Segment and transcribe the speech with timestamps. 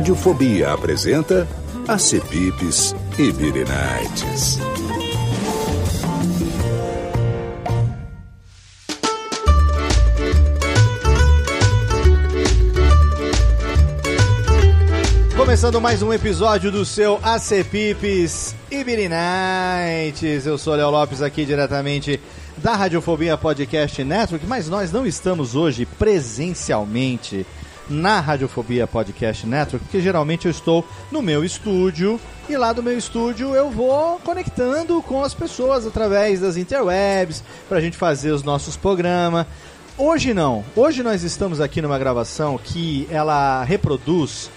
[0.00, 1.46] Radiofobia apresenta
[1.86, 4.58] Acepipes e Birinites.
[15.36, 20.46] Começando mais um episódio do seu Acepipes e Birinites.
[20.46, 22.18] Eu sou Léo Lopes aqui diretamente
[22.56, 27.46] da Radiofobia Podcast Network, mas nós não estamos hoje presencialmente
[27.90, 32.96] na Radiofobia Podcast Network, porque geralmente eu estou no meu estúdio e lá do meu
[32.96, 38.42] estúdio eu vou conectando com as pessoas através das interwebs para a gente fazer os
[38.42, 39.46] nossos programas.
[39.98, 40.64] Hoje não.
[40.74, 44.50] Hoje nós estamos aqui numa gravação que ela reproduz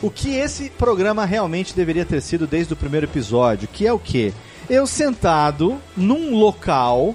[0.00, 3.98] o que esse programa realmente deveria ter sido desde o primeiro episódio, que é o
[3.98, 4.32] que?
[4.68, 7.14] Eu sentado num local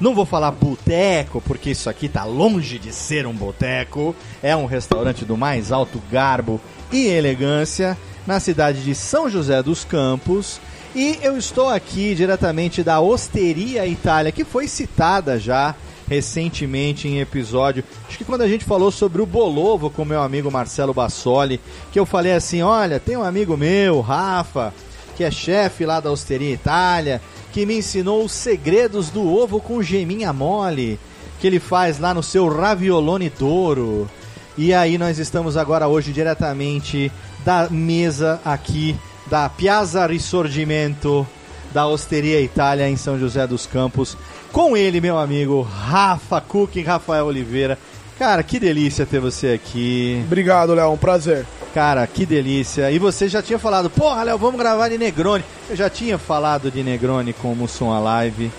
[0.00, 4.14] não vou falar boteco, porque isso aqui tá longe de ser um boteco.
[4.42, 6.60] É um restaurante do mais alto garbo
[6.92, 10.60] e elegância na cidade de São José dos Campos.
[10.94, 15.74] E eu estou aqui diretamente da Osteria Itália, que foi citada já
[16.08, 17.84] recentemente em episódio.
[18.08, 21.60] Acho que quando a gente falou sobre o Bolovo com meu amigo Marcelo Bassoli,
[21.92, 24.72] que eu falei assim: olha, tem um amigo meu, Rafa,
[25.16, 27.20] que é chefe lá da Osteria Itália,
[27.52, 30.98] que me ensinou os segredos do ovo com geminha mole,
[31.40, 34.08] que ele faz lá no seu Raviolone Douro.
[34.56, 37.12] E aí nós estamos agora hoje diretamente
[37.44, 41.26] da mesa aqui da Piazza Risorgimento
[41.72, 44.16] da Osteria Itália em São José dos Campos,
[44.52, 47.78] com ele, meu amigo Rafa Cooking, Rafael Oliveira.
[48.18, 50.20] Cara, que delícia ter você aqui.
[50.26, 51.46] Obrigado, Léo, um prazer.
[51.72, 52.90] Cara, que delícia.
[52.90, 55.44] E você já tinha falado, porra, Léo, vamos gravar de Negroni.
[55.70, 58.50] Eu já tinha falado de Negroni com o Mussum Alive.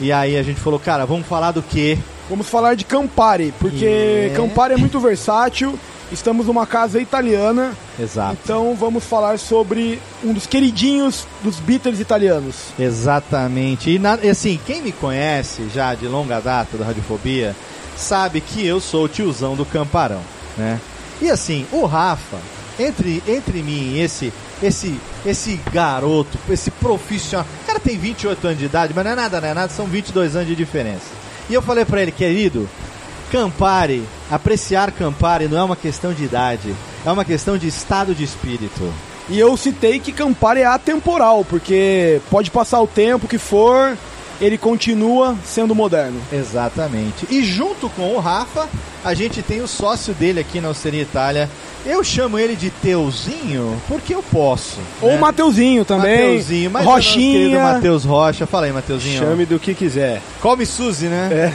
[0.00, 1.98] E aí a gente falou, cara, vamos falar do quê?
[2.28, 4.36] Vamos falar de Campari, porque Yeah.
[4.36, 5.76] Campari é muito versátil.
[6.12, 8.36] Estamos numa casa italiana, Exato.
[8.42, 12.56] então vamos falar sobre um dos queridinhos dos Beatles italianos.
[12.76, 13.90] Exatamente.
[13.90, 17.54] E, na- e assim, quem me conhece já de longa data da Radiofobia
[18.00, 20.22] sabe que eu sou o tiozão do Camparão,
[20.56, 20.80] né?
[21.20, 22.38] E assim, o Rafa,
[22.78, 28.58] entre, entre mim e esse, esse, esse garoto, esse profissional, o cara tem 28 anos
[28.58, 31.06] de idade, mas não é nada, não é nada, são 22 anos de diferença.
[31.48, 32.68] E eu falei pra ele, querido,
[33.30, 36.74] Campari, apreciar Campari não é uma questão de idade,
[37.04, 38.92] é uma questão de estado de espírito.
[39.28, 43.96] E eu citei que Campari é atemporal, porque pode passar o tempo que for,
[44.40, 46.20] ele continua sendo moderno.
[46.32, 47.26] Exatamente.
[47.30, 48.68] E junto com o Rafa,
[49.04, 51.48] a gente tem o sócio dele aqui na Osteria Itália.
[51.84, 54.78] Eu chamo ele de Teuzinho porque eu posso.
[55.00, 55.18] Ou né?
[55.18, 57.58] Mateuzinho também, Mateuzinho, mas é nosso querido.
[57.58, 58.46] Matheus Rocha.
[58.46, 59.18] Fala aí, Mateuzinho.
[59.18, 60.20] Chame do que quiser.
[60.42, 61.52] Come Suzy, né?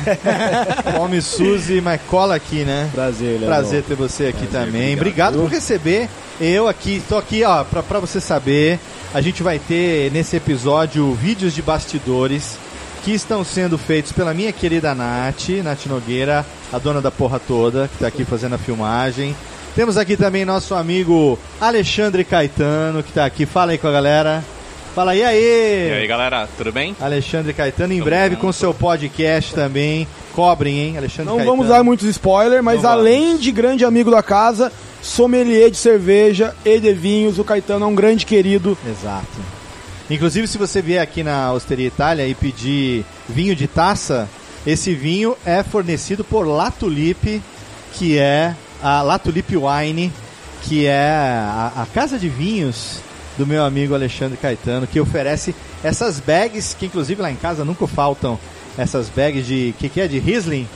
[0.97, 2.90] Come Suzy, mas cola aqui, né?
[2.91, 3.47] Prazer, Léo.
[3.47, 4.94] Prazer ter você aqui Prazer, também.
[4.95, 5.35] Obrigado.
[5.35, 5.50] obrigado.
[5.50, 6.09] por receber
[6.41, 7.01] eu aqui.
[7.07, 8.79] Tô aqui, ó, pra, pra você saber.
[9.13, 12.57] A gente vai ter nesse episódio vídeos de bastidores
[13.05, 16.43] que estão sendo feitos pela minha querida Nath, Nath Nogueira,
[16.73, 19.35] a dona da porra toda, que tá aqui fazendo a filmagem.
[19.75, 23.45] Temos aqui também nosso amigo Alexandre Caetano, que tá aqui.
[23.45, 24.44] Fala aí com a galera.
[24.95, 25.89] Fala aí, aí!
[25.89, 26.95] E aí galera, tudo bem?
[26.99, 28.41] Alexandre Caetano, em Tamo breve junto.
[28.47, 30.07] com seu podcast também.
[30.33, 31.57] Cobrem, hein, Alexandre Não Caetano.
[31.57, 34.71] vamos dar muitos spoilers, mas Não além de grande amigo da casa,
[35.03, 38.75] sommelier de cerveja e de vinhos, o Caetano é um grande querido.
[38.83, 39.27] Exato.
[40.10, 44.30] Inclusive, se você vier aqui na Osteria Itália e pedir vinho de taça,
[44.66, 47.42] esse vinho é fornecido por La Tulipe,
[47.94, 50.12] que é a La Tulipe Wine,
[50.62, 53.00] que é a, a casa de vinhos
[53.38, 57.86] do meu amigo Alexandre Caetano, que oferece essas bags, que inclusive lá em casa nunca
[57.88, 58.40] faltam
[58.78, 60.68] essas bags de, que que é, de Riesling?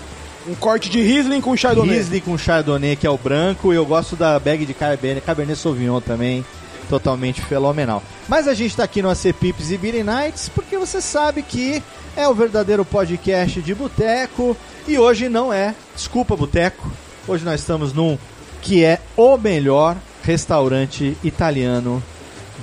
[0.47, 1.97] Um corte de Riesling com Chardonnay.
[1.97, 5.59] Riesling com Chardonnay, que é o branco, e eu gosto da bag de Cabernet, Cabernet
[5.59, 6.43] Sauvignon também,
[6.87, 8.01] totalmente fenomenal.
[8.27, 11.81] Mas a gente tá aqui no AC Pips e Beer Nights porque você sabe que
[12.15, 14.55] é o verdadeiro podcast de boteco,
[14.87, 16.91] e hoje não é, desculpa boteco,
[17.27, 18.17] hoje nós estamos num
[18.61, 22.03] que é o melhor restaurante italiano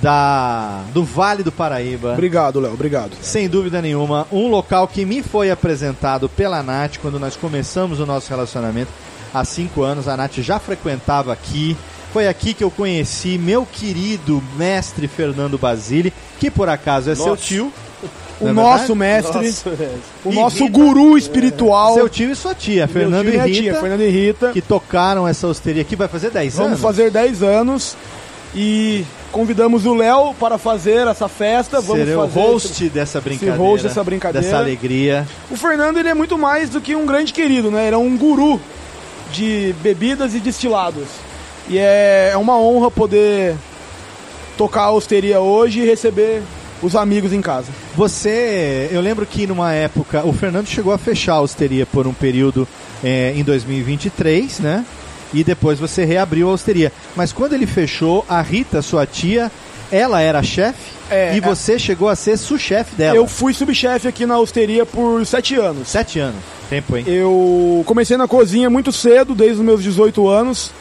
[0.01, 2.13] da do Vale do Paraíba.
[2.13, 3.11] Obrigado, Léo, obrigado.
[3.21, 8.05] Sem dúvida nenhuma, um local que me foi apresentado pela Nath quando nós começamos o
[8.05, 8.91] nosso relacionamento
[9.33, 10.07] há cinco anos.
[10.07, 11.75] A Nath já frequentava aqui.
[12.13, 17.27] Foi aqui que eu conheci meu querido mestre Fernando Basile, que por acaso é seu
[17.27, 17.41] Nossa.
[17.43, 17.71] tio.
[18.39, 19.53] O Não é nosso mestre,
[20.23, 24.01] o nosso Rita- guru espiritual, Seu tio e sua tia, Fernando e Rita, tia, Fernando
[24.01, 24.51] e Rita.
[24.51, 25.95] que tocaram essa hosteria aqui.
[25.95, 26.81] Vai fazer 10 Vamos anos?
[26.81, 27.97] fazer 10 anos
[28.55, 31.81] e convidamos o Léo para fazer essa festa.
[31.81, 33.57] Vamos Serei o fazer host dessa brincadeira.
[33.59, 34.45] host dessa brincadeira.
[34.45, 35.27] Dessa alegria.
[35.49, 37.87] O Fernando ele é muito mais do que um grande querido, né?
[37.87, 38.61] Ele é um guru
[39.33, 41.05] de bebidas e destilados.
[41.69, 43.55] E é, é uma honra poder
[44.57, 46.41] tocar a hosteria hoje e receber
[46.81, 47.67] os amigos em casa.
[47.95, 52.13] Você, eu lembro que numa época, o Fernando chegou a fechar a hosteria por um
[52.13, 52.67] período
[53.03, 54.85] é, em 2023, né?
[55.33, 56.91] E depois você reabriu a hosteria.
[57.15, 59.51] Mas quando ele fechou, a Rita, sua tia,
[59.91, 61.41] ela era chefe É, e é.
[61.41, 63.15] você chegou a ser sous-chefe dela.
[63.15, 65.89] Eu fui subchefe aqui na hosteria por sete anos.
[65.89, 66.41] Sete anos.
[66.69, 67.03] Tempo, hein?
[67.07, 70.71] Eu comecei na cozinha muito cedo, desde os meus 18 anos,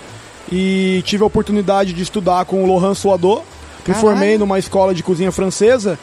[0.51, 3.43] e tive a oportunidade de estudar com o Laurent Soadot.
[3.87, 5.99] Me formei numa escola de cozinha francesa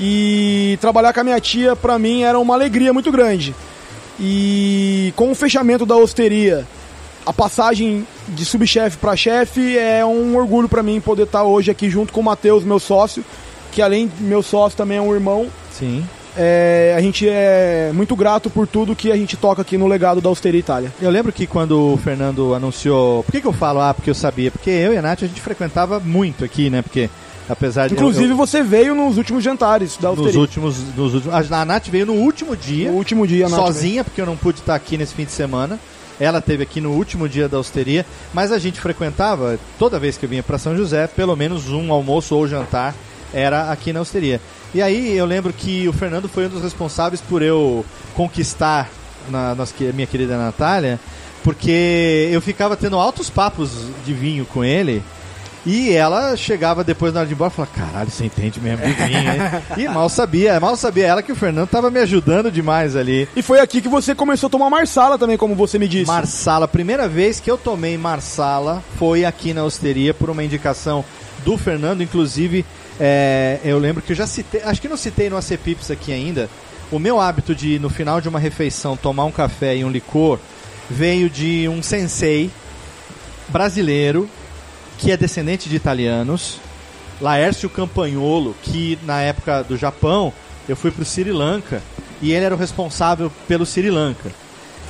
[0.00, 3.54] e trabalhar com a minha tia para mim era uma alegria muito grande.
[4.18, 6.66] E com o fechamento da hosteria,
[7.24, 11.88] a passagem de subchefe para chefe é um orgulho para mim poder estar hoje aqui
[11.88, 13.24] junto com o Matheus, meu sócio,
[13.70, 15.46] que além de meu sócio também é um irmão.
[15.70, 16.04] Sim.
[16.40, 20.20] É, a gente é muito grato por tudo que a gente toca aqui no legado
[20.20, 20.92] da Hosteria Itália.
[21.02, 23.24] Eu lembro que quando o Fernando anunciou.
[23.24, 23.80] Por que, que eu falo?
[23.80, 24.50] Ah, porque eu sabia.
[24.50, 26.80] Porque eu e a Nath a gente frequentava muito aqui, né?
[26.80, 27.10] Porque
[27.48, 27.94] apesar de.
[27.94, 30.40] Inclusive eu- você veio nos últimos jantares da nos Hosteria.
[30.40, 31.52] últimos, nos últimos.
[31.52, 32.88] A Nath veio no último dia.
[32.92, 35.76] No último dia, sozinha, porque eu não pude estar aqui nesse fim de semana.
[36.20, 38.04] Ela teve aqui no último dia da hosteria,
[38.34, 41.92] mas a gente frequentava, toda vez que eu vinha para São José, pelo menos um
[41.92, 42.94] almoço ou jantar
[43.32, 44.40] era aqui na hosteria.
[44.74, 47.84] E aí eu lembro que o Fernando foi um dos responsáveis por eu
[48.14, 48.90] conquistar
[49.30, 51.00] na nossa, minha querida Natália,
[51.42, 53.70] porque eu ficava tendo altos papos
[54.04, 55.02] de vinho com ele.
[55.66, 58.86] E ela chegava depois na hora de ir embora e falava, caralho, você entende mesmo
[58.86, 59.40] de vinho, hein?
[59.76, 63.28] e mal sabia, mal sabia ela que o Fernando tava me ajudando demais ali.
[63.36, 66.06] E foi aqui que você começou a tomar Marsala também, como você me disse.
[66.06, 71.04] Marsala, a primeira vez que eu tomei Marsala foi aqui na hosteria por uma indicação
[71.44, 72.64] do Fernando, inclusive
[73.00, 76.12] é, eu lembro que eu já citei, acho que não citei no AC Pips aqui
[76.12, 76.48] ainda.
[76.90, 80.38] O meu hábito de no final de uma refeição tomar um café e um licor
[80.88, 82.50] veio de um sensei
[83.48, 84.28] brasileiro
[84.96, 86.58] que é descendente de italianos,
[87.20, 90.32] Laércio Campagnolo, que na época do Japão
[90.68, 91.82] eu fui pro Sri Lanka
[92.20, 94.30] e ele era o responsável pelo Sri Lanka.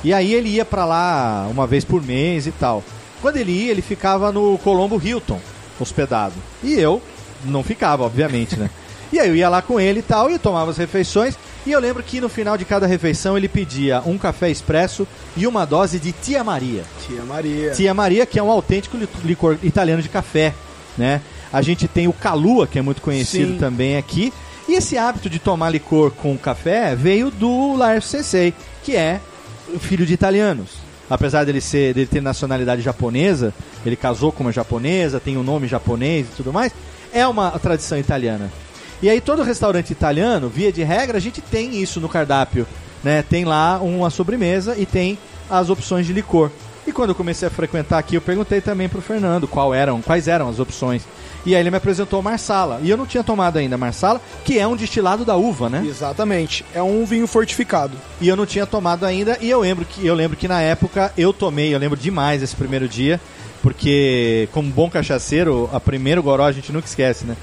[0.03, 2.83] E aí ele ia pra lá uma vez por mês e tal.
[3.21, 5.39] Quando ele ia, ele ficava no Colombo Hilton,
[5.79, 6.35] hospedado.
[6.63, 7.01] E eu
[7.45, 8.69] não ficava, obviamente, né?
[9.11, 11.35] E aí eu ia lá com ele e tal, e eu tomava as refeições.
[11.65, 15.45] E eu lembro que no final de cada refeição ele pedia um café expresso e
[15.47, 16.83] uma dose de Tia Maria.
[17.05, 17.71] Tia Maria.
[17.71, 20.53] Tia Maria, que é um autêntico li- licor italiano de café,
[20.97, 21.21] né?
[21.51, 23.57] A gente tem o Calua, que é muito conhecido Sim.
[23.57, 24.31] também aqui.
[24.67, 28.53] E esse hábito de tomar licor com café veio do Laércio Sensei,
[28.83, 29.19] que é
[29.79, 30.69] filho de italianos.
[31.09, 33.51] Apesar dele ser dele ter nacionalidade japonesa,
[33.83, 36.71] ele casou com uma japonesa, tem um nome japonês e tudo mais,
[37.13, 38.51] é uma tradição italiana.
[39.01, 42.67] E aí todo restaurante italiano, via de regra, a gente tem isso no cardápio,
[43.03, 43.23] né?
[43.23, 45.17] Tem lá uma sobremesa e tem
[45.49, 46.51] as opções de licor.
[46.85, 50.27] E quando eu comecei a frequentar aqui, eu perguntei também pro Fernando qual eram, quais
[50.27, 51.03] eram as opções.
[51.45, 52.79] E aí ele me apresentou Marsala.
[52.81, 55.83] E eu não tinha tomado ainda Marsala, que é um destilado da uva, né?
[55.85, 56.65] Exatamente.
[56.73, 57.95] É um vinho fortificado.
[58.19, 59.37] E eu não tinha tomado ainda.
[59.39, 62.55] E eu lembro que eu lembro que na época eu tomei, eu lembro demais esse
[62.55, 63.21] primeiro dia,
[63.61, 67.35] porque como bom cachaceiro, a primeiro goró a gente nunca esquece, né?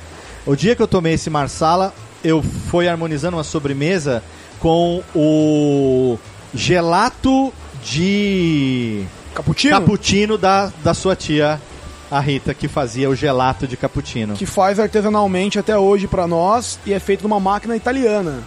[0.46, 1.92] O dia que eu tomei esse Marsala,
[2.22, 4.22] eu fui harmonizando uma sobremesa
[4.60, 6.18] com o
[6.54, 9.04] gelato de
[9.34, 11.60] Cappuccino, cappuccino da, da sua tia,
[12.10, 14.34] a Rita, que fazia o gelato de cappuccino.
[14.34, 18.42] que faz artesanalmente até hoje pra nós e é feito numa máquina italiana.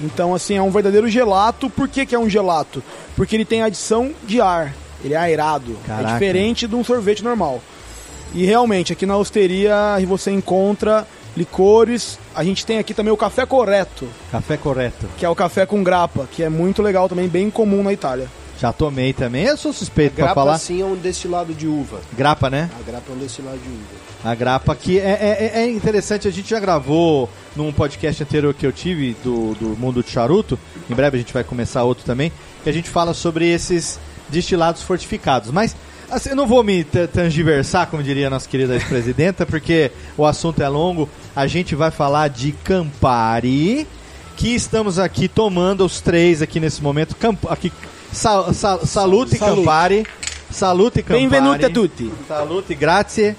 [0.00, 1.70] Então, assim, é um verdadeiro gelato.
[1.70, 2.82] Por que, que é um gelato?
[3.14, 4.74] Porque ele tem adição de ar.
[5.04, 5.76] Ele é aerado.
[5.86, 6.08] Caraca.
[6.10, 7.60] É diferente de um sorvete normal.
[8.34, 9.74] E realmente, aqui na hosteria
[10.06, 11.06] você encontra
[11.36, 12.18] licores.
[12.34, 15.06] A gente tem aqui também o café correto, Café correto.
[15.16, 18.28] que é o café com grapa, que é muito legal também, bem comum na Itália.
[18.60, 19.44] Já tomei também.
[19.44, 20.58] Eu sou suspeito pra Grapa falar.
[20.58, 22.00] sim é um destilado de uva.
[22.16, 22.70] Grapa, né?
[22.78, 24.04] A grapa é um destilado de uva.
[24.24, 28.64] A grapa que é, é, é interessante, a gente já gravou num podcast anterior que
[28.66, 30.58] eu tive do, do Mundo de Charuto,
[30.88, 32.32] em breve a gente vai começar outro também,
[32.62, 35.50] que a gente fala sobre esses destilados fortificados.
[35.50, 35.74] Mas
[36.10, 40.62] Assim, eu não vou me tangiversar, como diria a nossa querida ex-presidenta, porque o assunto
[40.62, 41.08] é longo.
[41.34, 43.86] A gente vai falar de Campari,
[44.36, 47.16] que estamos aqui tomando os três aqui nesse momento.
[47.16, 47.72] Camp aqui,
[48.12, 49.56] sa sa salute, Salute.
[49.62, 50.06] Campari.
[50.50, 51.22] Salute Campari.
[51.26, 52.12] Benvenuti a tutti.
[52.28, 53.34] Salute, grazie.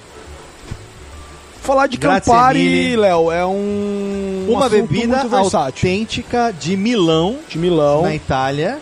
[1.61, 2.95] Falar de Grazie Campari.
[2.95, 8.03] Léo, é um Uma bebida autêntica de Milão, De Milão.
[8.03, 8.79] na Itália.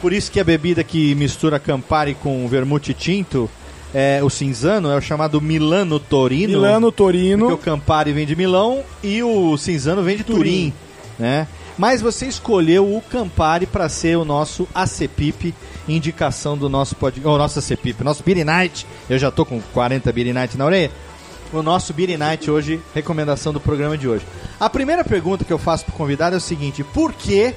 [0.00, 3.50] Por isso que a bebida que mistura Campari com vermute tinto,
[3.92, 6.52] é, o cinzano, é o chamado Milano Torino.
[6.52, 7.58] Milano, Porque o Torino.
[7.58, 10.74] Campari vem de Milão e o cinzano vem de Turim, Turim.
[11.18, 11.48] né?
[11.76, 15.54] Mas você escolheu o Campari para ser o nosso ACPIP,
[15.88, 17.20] indicação do nosso pod...
[17.24, 18.84] o nosso ACPIP, nosso Beer Night.
[19.08, 20.90] Eu já tô com 40 Beer Night na orelha.
[21.52, 24.26] O nosso Beer Night hoje, recomendação do programa de hoje.
[24.58, 27.54] A primeira pergunta que eu faço pro convidado é o seguinte: por que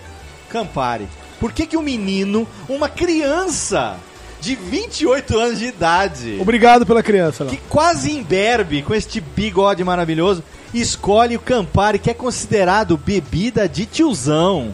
[0.50, 1.08] Campari?
[1.42, 3.98] Por que que um menino, uma criança
[4.40, 7.52] de 28 anos de idade, Obrigado pela criança, Léo.
[7.54, 10.42] que quase imberbe com este bigode maravilhoso,
[10.74, 14.74] escolhe o Campari, que é considerado bebida de tiozão.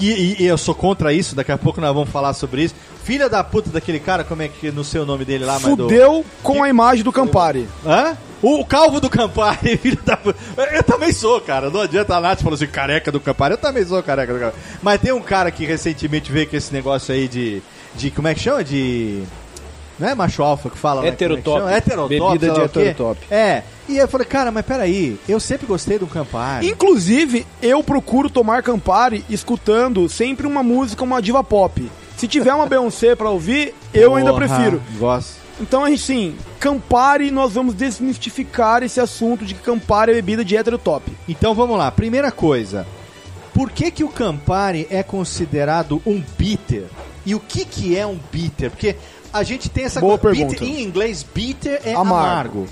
[0.00, 2.74] E, e- e eu sou contra isso, daqui a pouco nós vamos falar sobre isso.
[3.04, 5.84] Filha da puta daquele cara, como é que no seu nome dele lá, mas do-
[5.84, 7.68] Fudeu com a imagem do Campari.
[7.84, 8.16] Hã?
[8.42, 10.38] O calvo do Campari, filho da puta.
[10.72, 11.70] Eu também sou, cara.
[11.70, 13.54] Não adianta a Nath falou assim, careca do Campari.
[13.54, 14.62] Eu também sou careca do Campari.
[14.82, 17.62] Mas tem um cara que recentemente veio com esse negócio aí de.
[17.94, 18.62] de como é que chama?
[18.62, 19.22] De.
[19.98, 21.02] Não é macho alfa que fala?
[21.02, 21.08] né?
[21.08, 21.60] Heterotop.
[21.60, 21.76] Como é?
[21.78, 22.08] Heterotop.
[22.38, 23.20] Bebida de heterotop.
[23.30, 23.62] É.
[23.88, 25.18] E eu falei, cara, mas peraí.
[25.28, 26.68] Eu sempre gostei do Campari.
[26.68, 31.90] Inclusive, eu procuro tomar Campari escutando sempre uma música, uma diva pop.
[32.16, 34.82] Se tiver uma Beyoncé pra ouvir, eu ainda Porra, prefiro.
[34.98, 35.47] Gosto.
[35.60, 40.44] Então, a gente, sim, Campari, nós vamos desmistificar esse assunto de que Campari é bebida
[40.44, 41.10] de heterotop.
[41.28, 41.90] Então vamos lá.
[41.90, 42.86] Primeira coisa.
[43.52, 46.84] Por que, que o Campari é considerado um bitter?
[47.26, 48.70] E o que, que é um bitter?
[48.70, 48.94] Porque
[49.32, 50.36] a gente tem essa Boa coisa.
[50.36, 50.60] pergunta.
[50.60, 52.14] Bitter, em inglês, bitter é Amargo.
[52.14, 52.66] amargo.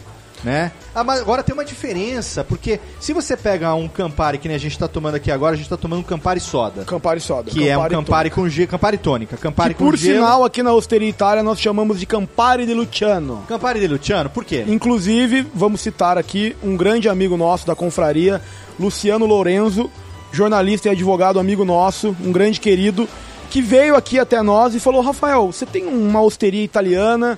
[0.46, 0.70] Né?
[0.94, 4.60] Ah, mas agora tem uma diferença, porque se você pega um Campari, que nem a
[4.60, 6.84] gente tá tomando aqui agora, a gente tá tomando um Campari soda.
[6.84, 7.50] Campari soda.
[7.50, 9.36] Que é um Campari com gelo, Campari tônica.
[9.36, 10.14] Campari Que, com por gelo.
[10.14, 13.42] sinal, aqui na Osteria Itália, nós chamamos de Campari de Luciano.
[13.48, 14.64] Campari de Luciano, por quê?
[14.68, 18.40] Inclusive, vamos citar aqui um grande amigo nosso da confraria,
[18.78, 19.90] Luciano Lorenzo,
[20.30, 23.08] jornalista e advogado amigo nosso, um grande querido,
[23.50, 27.36] que veio aqui até nós e falou: Rafael, você tem uma osteria italiana,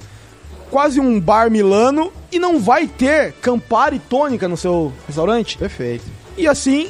[0.70, 5.56] quase um bar milano, e não vai ter Campari tônica no seu restaurante?
[5.58, 6.04] Perfeito.
[6.36, 6.88] E assim,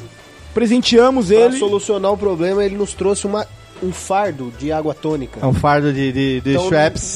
[0.52, 1.58] presenteamos ele.
[1.58, 3.46] solucionar o problema, ele nos trouxe uma,
[3.82, 5.40] um fardo de água tônica.
[5.40, 6.68] É um fardo de, de, de Então,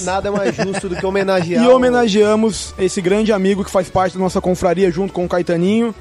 [0.05, 4.21] nada mais justo do que homenagear E homenageamos esse grande amigo que faz parte da
[4.21, 5.95] nossa confraria junto com o Caetaninho.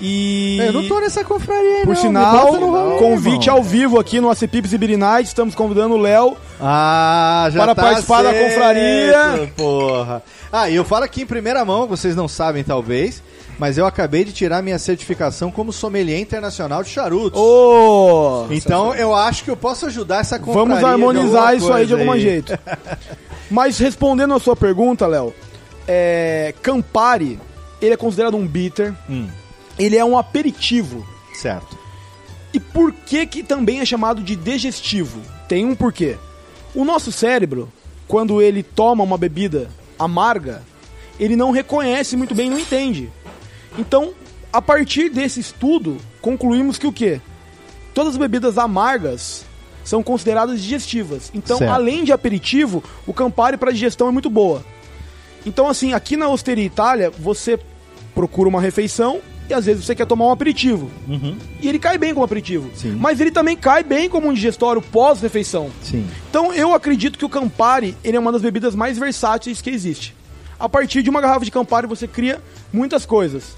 [0.00, 0.58] E.
[0.60, 2.00] Eu não tô nessa confraria, aí, Por não.
[2.02, 3.56] sinal, rolê, convite irmão.
[3.56, 5.28] ao vivo aqui no ACPips e Beer Night.
[5.28, 6.36] Estamos convidando o Léo.
[6.60, 9.52] Ah, já Para tá participar da certo, confraria.
[9.56, 10.22] Porra.
[10.52, 13.22] Ah, e eu falo aqui em primeira mão, vocês não sabem talvez,
[13.58, 17.40] mas eu acabei de tirar minha certificação como sommelier internacional de charutos.
[17.40, 18.46] Ô!
[18.50, 20.68] então eu acho que eu posso ajudar essa confraria.
[20.68, 22.58] Vamos harmonizar isso aí de algum jeito.
[23.50, 25.32] Mas respondendo a sua pergunta, Léo,
[25.86, 27.38] é, Campari,
[27.80, 29.28] ele é considerado um bitter, Hum,
[29.78, 31.06] ele é um aperitivo.
[31.34, 31.76] certo.
[32.52, 35.20] E por que que também é chamado de digestivo?
[35.46, 36.16] Tem um porquê.
[36.74, 37.70] O nosso cérebro,
[38.08, 39.68] quando ele toma uma bebida
[39.98, 40.62] amarga,
[41.20, 43.10] ele não reconhece muito bem, não entende.
[43.78, 44.14] Então,
[44.50, 47.20] a partir desse estudo, concluímos que o quê?
[47.92, 49.44] Todas as bebidas amargas
[49.84, 51.30] são consideradas digestivas.
[51.34, 51.70] Então, Certo.
[51.70, 54.64] além de aperitivo, o Campari para digestão é muito boa.
[55.44, 57.58] Então, assim, aqui na Osteria Itália, você
[58.14, 60.90] procura uma refeição e às vezes você quer tomar um aperitivo.
[61.08, 61.36] Uhum.
[61.60, 62.70] E ele cai bem como aperitivo.
[62.74, 62.96] Sim.
[62.98, 65.70] Mas ele também cai bem como um digestório pós-refeição.
[65.82, 66.06] Sim.
[66.30, 70.14] Então eu acredito que o Campari ele é uma das bebidas mais versáteis que existe.
[70.58, 72.40] A partir de uma garrafa de Campari você cria
[72.72, 73.56] muitas coisas.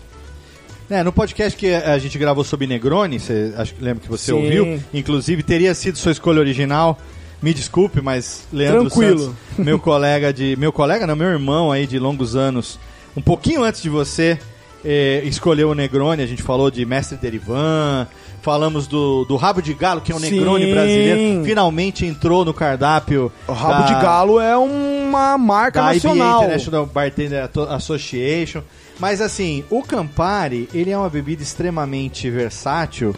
[0.91, 4.33] É, no podcast que a gente gravou sobre Negroni, você, acho que lembra que você
[4.33, 4.39] Sim.
[4.39, 6.99] ouviu, inclusive teria sido sua escolha original.
[7.43, 9.19] Me desculpe, mas Leandro Tranquilo.
[9.19, 12.81] Santos, meu colega de, meu colega, não, meu irmão aí de longos anos,
[13.17, 14.39] um pouquinho antes de você,
[14.85, 16.23] eh, escolheu o Negroni.
[16.23, 18.07] A gente falou de Mestre Derivan,
[18.43, 20.31] falamos do, do rabo de galo, que é um Sim.
[20.31, 23.31] Negroni brasileiro, finalmente entrou no cardápio.
[23.47, 26.39] O rabo da- de galo é uma marca da IBA nacional.
[26.43, 28.63] International Bartender Association.
[28.99, 33.15] Mas assim, o Campari, ele é uma bebida extremamente versátil.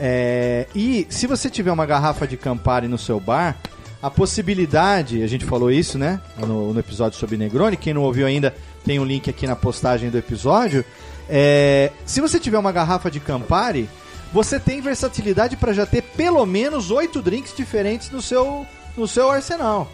[0.00, 3.56] é, e se você tiver uma garrafa de Campari no seu bar,
[4.00, 6.20] a possibilidade, a gente falou isso, né?
[6.38, 7.76] No, no episódio sobre Negroni.
[7.76, 8.54] Quem não ouviu ainda,
[8.88, 10.82] tem um link aqui na postagem do episódio.
[11.28, 13.86] É, se você tiver uma garrafa de Campari,
[14.32, 18.66] você tem versatilidade para já ter pelo menos oito drinks diferentes no seu,
[18.96, 19.92] no seu arsenal.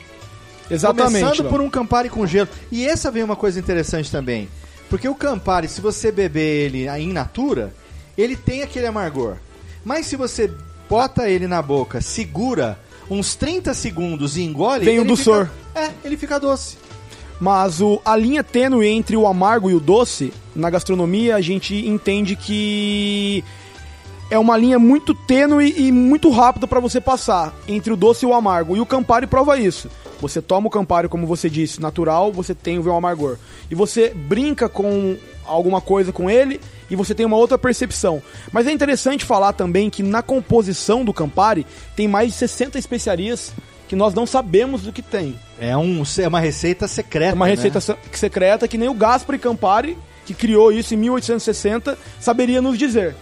[0.70, 2.48] Exatamente, Começando por um Campari com gelo.
[2.70, 4.48] E essa vem uma coisa interessante também.
[4.88, 7.74] Porque o Campari, se você beber ele in natura,
[8.16, 9.38] ele tem aquele amargor.
[9.84, 10.52] Mas se você
[10.88, 12.78] bota ele na boca, segura
[13.10, 15.46] uns 30 segundos e engole, Vem o ele doçor.
[15.48, 16.83] Fica, é, ele fica doce.
[17.40, 21.74] Mas o, a linha tênue entre o amargo e o doce, na gastronomia, a gente
[21.86, 23.44] entende que
[24.30, 28.28] é uma linha muito tênue e muito rápida para você passar entre o doce e
[28.28, 28.76] o amargo.
[28.76, 29.90] E o Campari prova isso.
[30.20, 33.36] Você toma o Campari, como você disse, natural, você tem o amargor.
[33.70, 38.22] E você brinca com alguma coisa com ele e você tem uma outra percepção.
[38.50, 43.52] Mas é interessante falar também que na composição do Campari tem mais de 60 especiarias
[43.88, 45.34] que nós não sabemos do que tem.
[45.60, 47.32] É, um, é uma receita secreta.
[47.32, 47.52] É uma né?
[47.52, 52.78] receita se- secreta que nem o Gaspari Campari, que criou isso em 1860, saberia nos
[52.78, 53.14] dizer.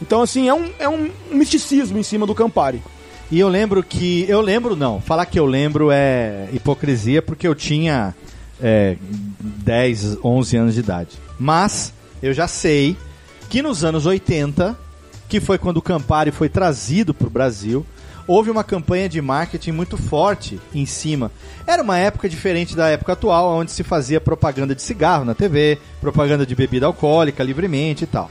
[0.00, 2.82] Então, assim, é um, é um misticismo em cima do Campari.
[3.30, 4.24] E eu lembro que.
[4.28, 5.00] Eu lembro, não.
[5.00, 8.14] Falar que eu lembro é hipocrisia, porque eu tinha
[8.60, 8.96] é,
[9.40, 11.10] 10, 11 anos de idade.
[11.38, 11.92] Mas
[12.22, 12.96] eu já sei
[13.50, 14.78] que nos anos 80,
[15.28, 17.84] que foi quando o Campari foi trazido para o Brasil,
[18.28, 21.32] houve uma campanha de marketing muito forte em cima.
[21.66, 25.78] Era uma época diferente da época atual, onde se fazia propaganda de cigarro na TV,
[26.00, 28.30] propaganda de bebida alcoólica livremente e tal.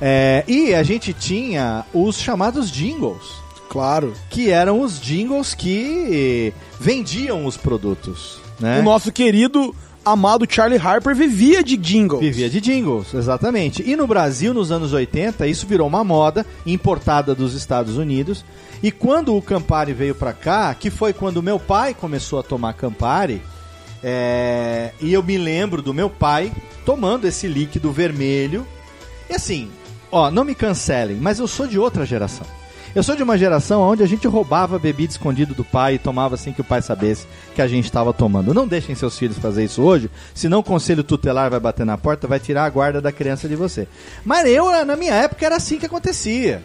[0.00, 3.22] É, e a gente tinha os chamados jingles
[3.68, 4.12] Claro.
[4.28, 8.80] que eram os jingles que vendiam os produtos, né?
[8.80, 12.20] O nosso querido, amado Charlie Harper vivia de jingle.
[12.20, 13.82] Vivia de jingles, exatamente.
[13.88, 18.44] E no Brasil, nos anos 80, isso virou uma moda importada dos Estados Unidos.
[18.82, 22.72] E quando o Campari veio pra cá, que foi quando meu pai começou a tomar
[22.72, 23.42] Campari,
[24.02, 26.52] é, e eu me lembro do meu pai
[26.84, 28.66] tomando esse líquido vermelho.
[29.28, 29.70] E assim,
[30.10, 32.46] ó, não me cancelem, mas eu sou de outra geração.
[32.94, 36.36] Eu sou de uma geração onde a gente roubava bebida escondido do pai e tomava
[36.36, 38.52] sem que o pai sabesse que a gente estava tomando.
[38.52, 42.26] Não deixem seus filhos fazer isso hoje, senão o conselho tutelar vai bater na porta,
[42.26, 43.86] vai tirar a guarda da criança de você.
[44.24, 46.64] Mas eu, na minha época, era assim que acontecia.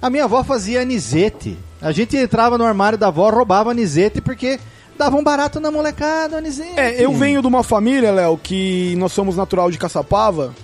[0.00, 1.58] A minha avó fazia anisete.
[1.82, 4.58] A gente entrava no armário da avó, roubava anisete porque
[4.96, 6.80] dava um barato na molecada, anisete.
[6.80, 10.54] É, eu venho de uma família, Léo, que nós somos natural de Caçapava,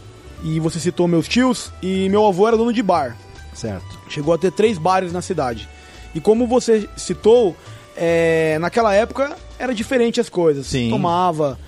[0.43, 3.19] e você citou meus tios, e meu avô era dono de bar.
[3.55, 3.99] Certo.
[4.09, 5.69] Chegou a ter três bares na cidade.
[6.15, 7.57] E como você citou,
[7.97, 10.67] é, naquela época era diferente as coisas.
[10.67, 10.91] Sim.
[10.91, 11.59] Tomava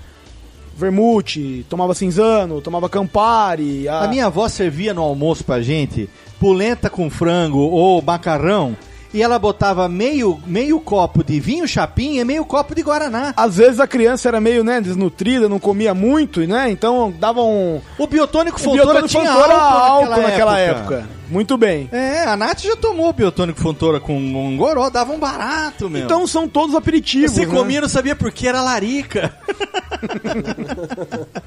[0.77, 3.89] vermute, tomava cinzano, tomava campari.
[3.89, 8.77] A minha avó servia no almoço pra gente polenta com frango ou macarrão
[9.13, 13.33] e ela botava meio, meio copo de vinho chapinha e meio copo de guaraná.
[13.37, 16.71] Às vezes a criança era meio, né, desnutrida, não comia muito, né?
[16.71, 17.81] Então dava um...
[17.99, 21.17] O biotônico Fontoura tinha álcool, álcool naquela época.
[21.29, 21.89] Muito bem.
[21.91, 26.05] É, a Nath já tomou o biotônico Fontoura com um goró, dava um barato, meu.
[26.05, 27.53] Então são todos aperitivos, você né?
[27.53, 29.35] comia, não sabia por que era larica.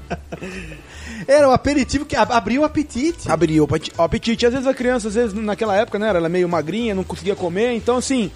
[1.26, 3.30] era o aperitivo que ab- abria o apetite.
[3.30, 4.46] Abria o apeti- o apetite.
[4.46, 7.36] Às vezes a criança, às vezes naquela época, né, ela era meio magrinha, não conseguia
[7.36, 7.72] comer.
[7.74, 8.30] Então, assim,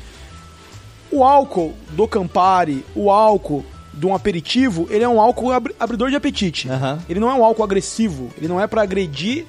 [1.10, 6.10] o álcool do Campari, o álcool de um aperitivo, ele é um álcool abri- abridor
[6.10, 6.68] de apetite.
[6.68, 7.00] Aham.
[7.08, 8.30] Ele não é um álcool agressivo.
[8.36, 9.46] Ele não é pra agredir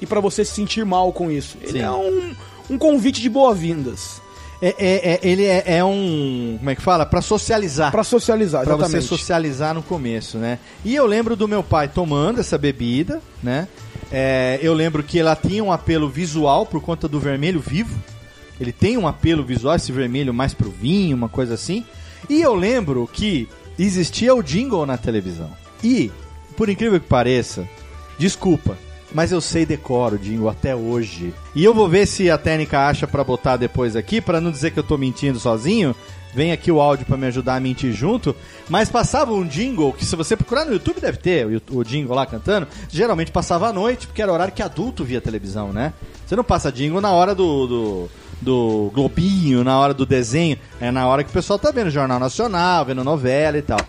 [0.00, 1.56] e pra você se sentir mal com isso.
[1.62, 1.80] Ele Sim.
[1.82, 2.34] é um,
[2.70, 4.20] um convite de boas-vindas.
[4.60, 6.54] É, é- é- ele é, é um.
[6.58, 7.04] Como é que fala?
[7.04, 7.90] Pra socializar.
[7.92, 10.58] Pra socializar, Pra você socializar no começo, né?
[10.84, 13.68] E eu lembro do meu pai tomando essa bebida, né?
[14.10, 17.94] É, eu lembro que ela tinha um apelo visual por conta do vermelho vivo.
[18.58, 21.84] Ele tem um apelo visual, esse vermelho mais pro vinho, uma coisa assim.
[22.30, 23.46] E eu lembro que
[23.78, 25.50] existia o jingle na televisão.
[25.84, 26.10] E,
[26.56, 27.68] por incrível que pareça,
[28.18, 28.78] desculpa,
[29.16, 31.32] mas eu sei decoro o jingle até hoje.
[31.54, 34.72] E eu vou ver se a técnica acha pra botar depois aqui, pra não dizer
[34.72, 35.96] que eu tô mentindo sozinho.
[36.34, 38.36] Vem aqui o áudio pra me ajudar a mentir junto.
[38.68, 42.26] Mas passava um jingle que, se você procurar no YouTube, deve ter o jingle lá
[42.26, 42.68] cantando.
[42.90, 45.94] Geralmente passava à noite, porque era horário que adulto via televisão, né?
[46.26, 48.10] Você não passa jingle na hora do, do,
[48.42, 50.58] do Globinho, na hora do desenho.
[50.78, 53.80] É na hora que o pessoal tá vendo Jornal Nacional, vendo novela e tal.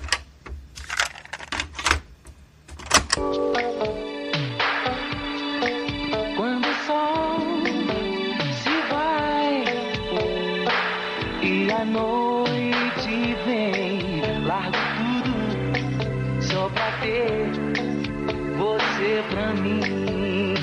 [11.47, 17.49] E a noite vem, largo tudo só pra ter
[18.57, 20.56] você pra mim.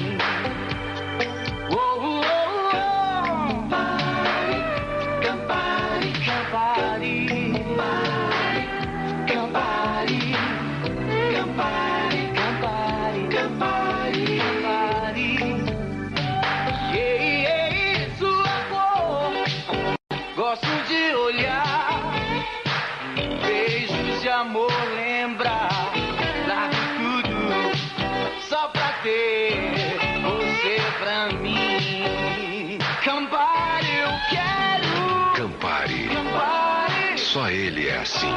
[38.04, 38.28] Assim.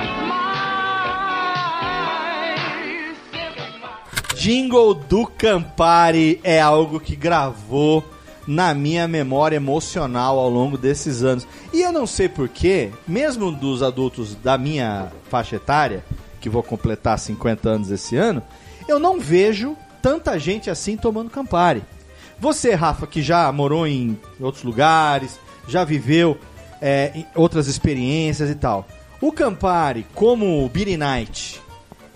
[4.35, 8.03] Jingle do Campari é algo que gravou
[8.47, 11.45] na minha memória emocional ao longo desses anos.
[11.73, 16.05] E eu não sei porquê, mesmo dos adultos da minha faixa etária,
[16.39, 18.41] que vou completar 50 anos esse ano,
[18.87, 21.83] eu não vejo tanta gente assim tomando Campari.
[22.39, 26.37] Você, Rafa, que já morou em outros lugares, já viveu
[26.81, 28.87] é, outras experiências e tal.
[29.19, 31.59] O Campari, como o Beer Night,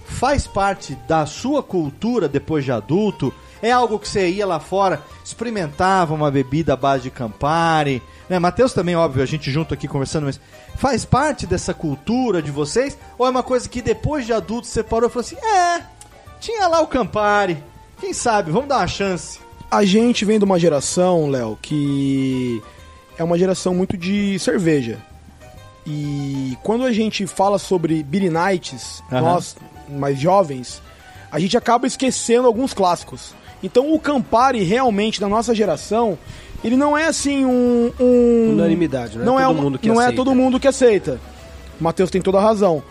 [0.06, 3.34] faz parte da sua cultura depois de adulto?
[3.60, 8.38] É algo que você ia lá fora, experimentava uma bebida à base de Campari, né?
[8.38, 10.40] Matheus também, óbvio, a gente junto aqui conversando, mas
[10.76, 12.98] faz parte dessa cultura de vocês?
[13.18, 15.82] Ou é uma coisa que depois de adulto você parou e falou assim, é,
[16.40, 17.58] tinha lá o Campari,
[18.00, 19.40] quem sabe, vamos dar uma chance.
[19.70, 22.62] A gente vem de uma geração, Léo, que
[23.18, 25.00] é uma geração muito de cerveja.
[25.86, 29.22] E quando a gente fala sobre Beer Nights, Aham.
[29.22, 29.56] nós
[29.89, 30.82] mais jovens,
[31.32, 33.34] a gente acaba esquecendo alguns clássicos.
[33.63, 36.17] Então o Campari realmente da nossa geração,
[36.63, 39.88] ele não é assim um, um- Unanimidade, não é não é todo uma- mundo que
[39.88, 40.15] não é aceita.
[40.15, 41.20] todo mundo que aceita.
[41.80, 42.84] O Matheus tem toda a razão.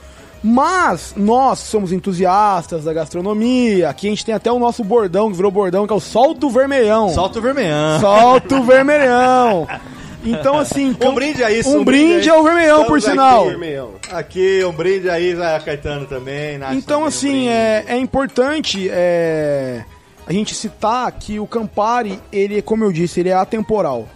[0.43, 3.91] Mas nós somos entusiastas da gastronomia.
[3.91, 6.49] Aqui a gente tem até o nosso bordão que virou bordão, que é o solto
[6.49, 7.11] vermelhão.
[7.11, 8.01] Solta o vermelhão.
[8.01, 9.69] Solta o vermelhão.
[10.25, 10.97] Então, assim.
[11.01, 13.47] Um brinde a isso, Um, um brinde, brinde a ao vermelhão, por sinal.
[13.47, 13.93] Vermelhão.
[14.13, 16.59] Aqui, um brinde aí, Zé Caetano também.
[16.59, 17.49] Nath Então, também, um assim, brinde.
[17.49, 19.85] é, é importante é,
[20.27, 24.09] a gente citar que o Campari, ele, como eu disse, ele é atemporal.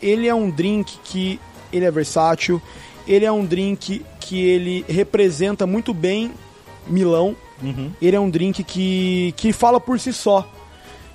[0.00, 1.38] Ele é um drink que
[1.72, 2.60] ele é versátil.
[3.06, 6.32] Ele é um drink que ele representa muito bem
[6.86, 7.36] Milão.
[8.00, 10.48] Ele é um drink que, que fala por si só.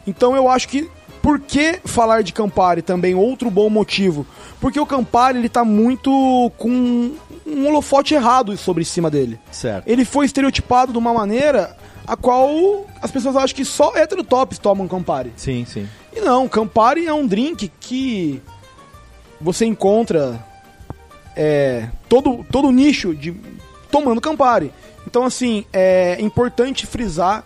[0.06, 0.90] Então eu acho que
[1.28, 4.26] por que falar de Campari também outro bom motivo?
[4.62, 6.10] Porque o Campari ele tá muito
[6.58, 7.12] com
[7.46, 9.38] um holofote errado sobre cima dele.
[9.52, 9.86] Certo.
[9.86, 11.76] Ele foi estereotipado de uma maneira
[12.08, 15.34] a qual as pessoas acham que só heterotops tomam Campari.
[15.36, 15.86] Sim, sim.
[16.16, 18.42] E não, Campari é um drink que
[19.42, 20.42] você encontra
[21.36, 23.36] é, todo, todo nicho de
[23.92, 24.72] tomando Campari.
[25.06, 27.44] Então, assim, é importante frisar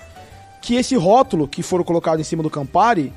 [0.62, 3.12] que esse rótulo que foram colocado em cima do Campari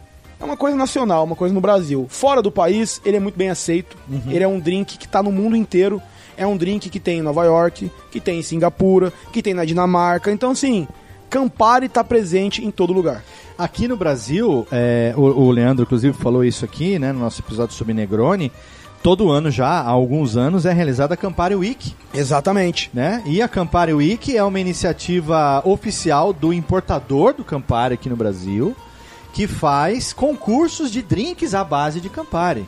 [0.44, 2.07] é uma coisa nacional, uma coisa no Brasil.
[2.09, 3.96] Fora do país, ele é muito bem aceito.
[4.28, 6.00] Ele é um drink que está no mundo inteiro.
[6.37, 9.64] É um drink que tem em Nova York, que tem em Singapura, que tem na
[9.64, 10.30] Dinamarca.
[10.30, 10.87] Então, assim,
[11.30, 13.24] Campari está presente em todo lugar.
[13.57, 17.74] Aqui no Brasil, é, o, o Leandro, inclusive, falou isso aqui, né, no nosso episódio
[17.74, 18.52] sobre Negroni.
[19.02, 22.90] Todo ano já, há alguns anos, é realizada a Campari Week, Exatamente.
[22.92, 23.22] né?
[23.26, 28.74] E a Campari Week é uma iniciativa oficial do importador do Campari aqui no Brasil,
[29.35, 32.64] que faz concursos de drinks à base de Campari,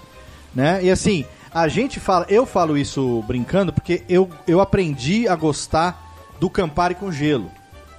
[0.52, 0.80] né?
[0.82, 1.24] E assim,
[1.54, 6.02] a gente fala, eu falo isso brincando porque eu, eu aprendi a gostar
[6.40, 7.48] do Campari com gelo.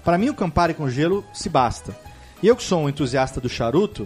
[0.03, 1.97] Para mim o Campari com gelo se basta.
[2.43, 4.05] E eu que sou um entusiasta do charuto,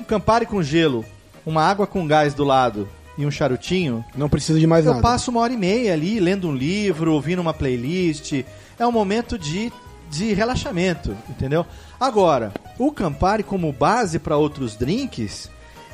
[0.00, 1.04] um Campari com gelo,
[1.44, 5.02] uma água com gás do lado e um charutinho, Não precisa de mais eu nada.
[5.02, 8.42] passo uma hora e meia ali lendo um livro, ouvindo uma playlist.
[8.78, 9.70] É um momento de,
[10.10, 11.66] de relaxamento, entendeu?
[12.02, 15.48] Agora, o Campari como base para outros drinks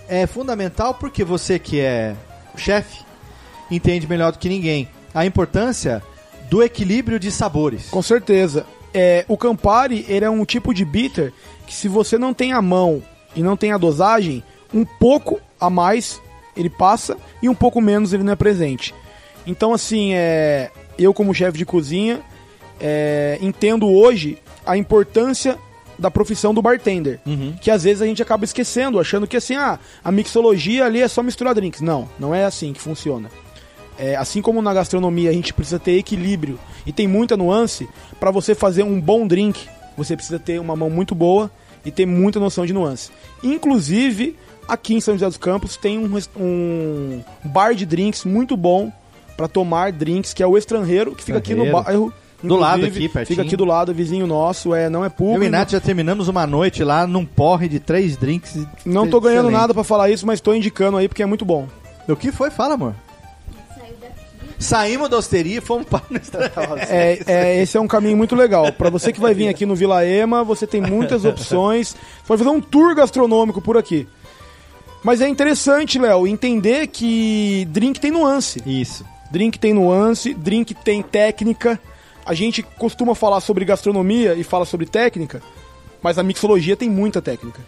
[0.09, 2.17] é fundamental porque você que é
[2.57, 3.05] chefe
[3.71, 6.03] entende melhor do que ninguém a importância
[6.49, 7.91] do equilíbrio de sabores.
[7.91, 8.65] Com certeza.
[8.95, 11.31] É, o Campari, ele é um tipo de bitter
[11.67, 13.03] que se você não tem a mão
[13.37, 14.43] e não tem a dosagem,
[14.73, 16.23] um pouco a mais
[16.57, 18.95] ele passa e um pouco menos ele não é presente.
[19.47, 22.23] Então, assim, é, eu como chefe de cozinha,
[22.81, 25.59] é, entendo hoje a importância
[25.99, 27.19] da profissão do bartender.
[27.61, 31.09] Que às vezes a gente acaba esquecendo, achando que assim, ah, a mixologia ali é
[31.09, 31.81] só misturar drinks.
[31.81, 33.31] Não, não é assim que funciona.
[33.99, 36.57] É, assim como na gastronomia a gente precisa ter equilíbrio
[36.87, 37.89] e tem muita nuance,
[38.21, 41.51] para você fazer um bom drink, você precisa ter uma mão muito boa
[41.85, 43.11] e ter muita noção de nuance.
[43.43, 44.37] Inclusive,
[44.69, 48.93] aqui em São José dos Campos tem um, um bar de drinks muito bom
[49.37, 52.13] para tomar drinks, que é o Estrangeiro, que fica aqui no Estrangeiro.
[52.43, 52.49] Bairro.
[52.49, 53.37] Do lado inclusive, aqui, pertinho.
[53.37, 55.45] Fica aqui do lado, vizinho nosso, é, não é Eu público.
[55.45, 58.67] e Nath já terminamos uma noite lá num porre de três drinks.
[58.85, 59.61] Não tô ganhando Excelente.
[59.61, 61.67] nada para falar isso, mas tô indicando aí porque é muito bom.
[62.09, 62.51] O que foi?
[62.51, 62.95] Fala, amor.
[64.59, 68.73] Saímos da hosteria e fomos para o É, é, esse é um caminho muito legal.
[68.73, 71.91] Pra você que vai vir aqui no Vila Ema, você tem muitas opções.
[71.91, 71.97] Você
[72.27, 74.09] pode fazer um tour gastronômico por aqui.
[75.05, 78.61] Mas é interessante, Léo, entender que drink tem nuance.
[78.67, 79.05] Isso.
[79.31, 81.79] Drink tem nuance, drink tem técnica.
[82.29, 85.43] A gente costuma falar sobre gastronomia e fala sobre técnica,
[86.03, 87.63] mas a mixologia tem muita técnica.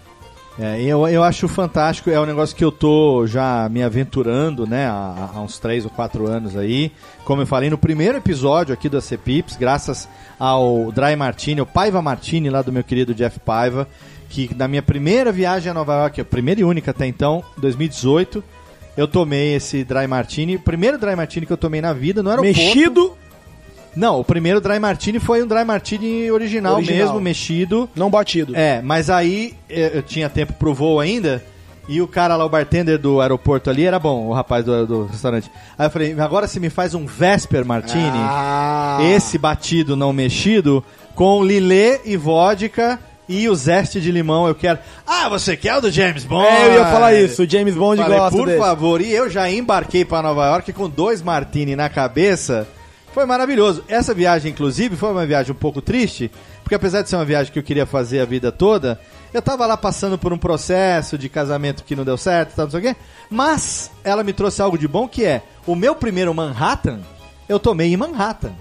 [0.59, 4.87] É, eu, eu acho fantástico, é um negócio que eu tô já me aventurando, né,
[4.87, 6.93] há, há uns 3 ou 4 anos aí.
[7.25, 10.07] Como eu falei no primeiro episódio aqui da CPIPS, graças
[10.39, 13.89] ao Dry Martini, o Paiva Martini lá do meu querido Jeff Paiva,
[14.29, 18.45] que na minha primeira viagem a Nova York, a primeira e única até então, 2018,
[18.95, 22.33] eu tomei esse Dry Martini, o primeiro Dry Martini que eu tomei na vida, não
[22.33, 23.17] era Mexido,
[23.97, 26.99] Não, o primeiro Dry Martini foi um Dry Martini original, Original.
[27.07, 27.89] mesmo, mexido.
[27.95, 28.55] não batido.
[28.57, 31.43] É, mas aí eh, eu tinha tempo pro voo ainda.
[31.89, 35.05] E o cara lá, o bartender do aeroporto ali, era bom, o rapaz do, do
[35.07, 35.51] restaurante.
[35.77, 38.99] Aí eu falei, agora você me faz um Vesper Martini, Ah.
[39.03, 40.85] esse batido não mexido,
[41.17, 42.97] com lilê e vodka
[43.29, 44.79] e o zeste de limão, eu quero.
[45.05, 46.47] Ah, você quer o do James Bond?
[46.47, 47.43] É, eu ia falar isso.
[47.43, 48.59] O James Bond Falei, gosta por desse.
[48.59, 52.69] favor, e eu já embarquei para Nova York com dois martini na cabeça.
[53.13, 53.85] Foi maravilhoso.
[53.89, 56.31] Essa viagem, inclusive, foi uma viagem um pouco triste,
[56.63, 59.01] porque apesar de ser uma viagem que eu queria fazer a vida toda,
[59.35, 62.71] eu tava lá passando por um processo de casamento que não deu certo, tal, não
[62.71, 62.97] sei o quê.
[63.29, 67.01] Mas ela me trouxe algo de bom que é o meu primeiro Manhattan,
[67.49, 68.53] eu tomei em Manhattan.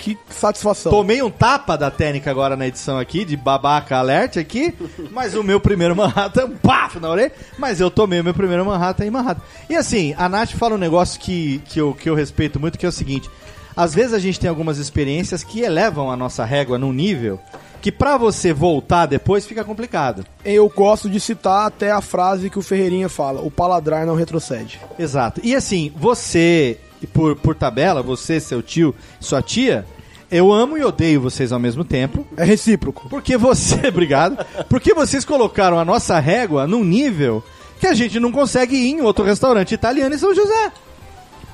[0.00, 0.90] Que satisfação.
[0.90, 4.74] Tomei um tapa da técnica agora na edição aqui, de babaca alert aqui,
[5.12, 9.06] mas o meu primeiro Manhattan, paf, na orelha, mas eu tomei o meu primeiro Manhattan
[9.06, 9.42] em Manhattan.
[9.70, 12.84] E assim, a Nath fala um negócio que, que, eu, que eu respeito muito, que
[12.84, 13.30] é o seguinte,
[13.76, 17.40] às vezes a gente tem algumas experiências que elevam a nossa régua num nível
[17.82, 20.24] que pra você voltar depois fica complicado.
[20.44, 24.80] Eu gosto de citar até a frase que o Ferreirinha fala: o paladar não retrocede.
[24.98, 25.40] Exato.
[25.42, 26.78] E assim, você,
[27.12, 29.84] por, por tabela, você, seu tio, sua tia,
[30.30, 32.24] eu amo e odeio vocês ao mesmo tempo.
[32.36, 33.08] É recíproco.
[33.10, 34.38] Porque você, obrigado.
[34.68, 37.42] Porque vocês colocaram a nossa régua num nível
[37.80, 40.72] que a gente não consegue ir em outro restaurante italiano em São José.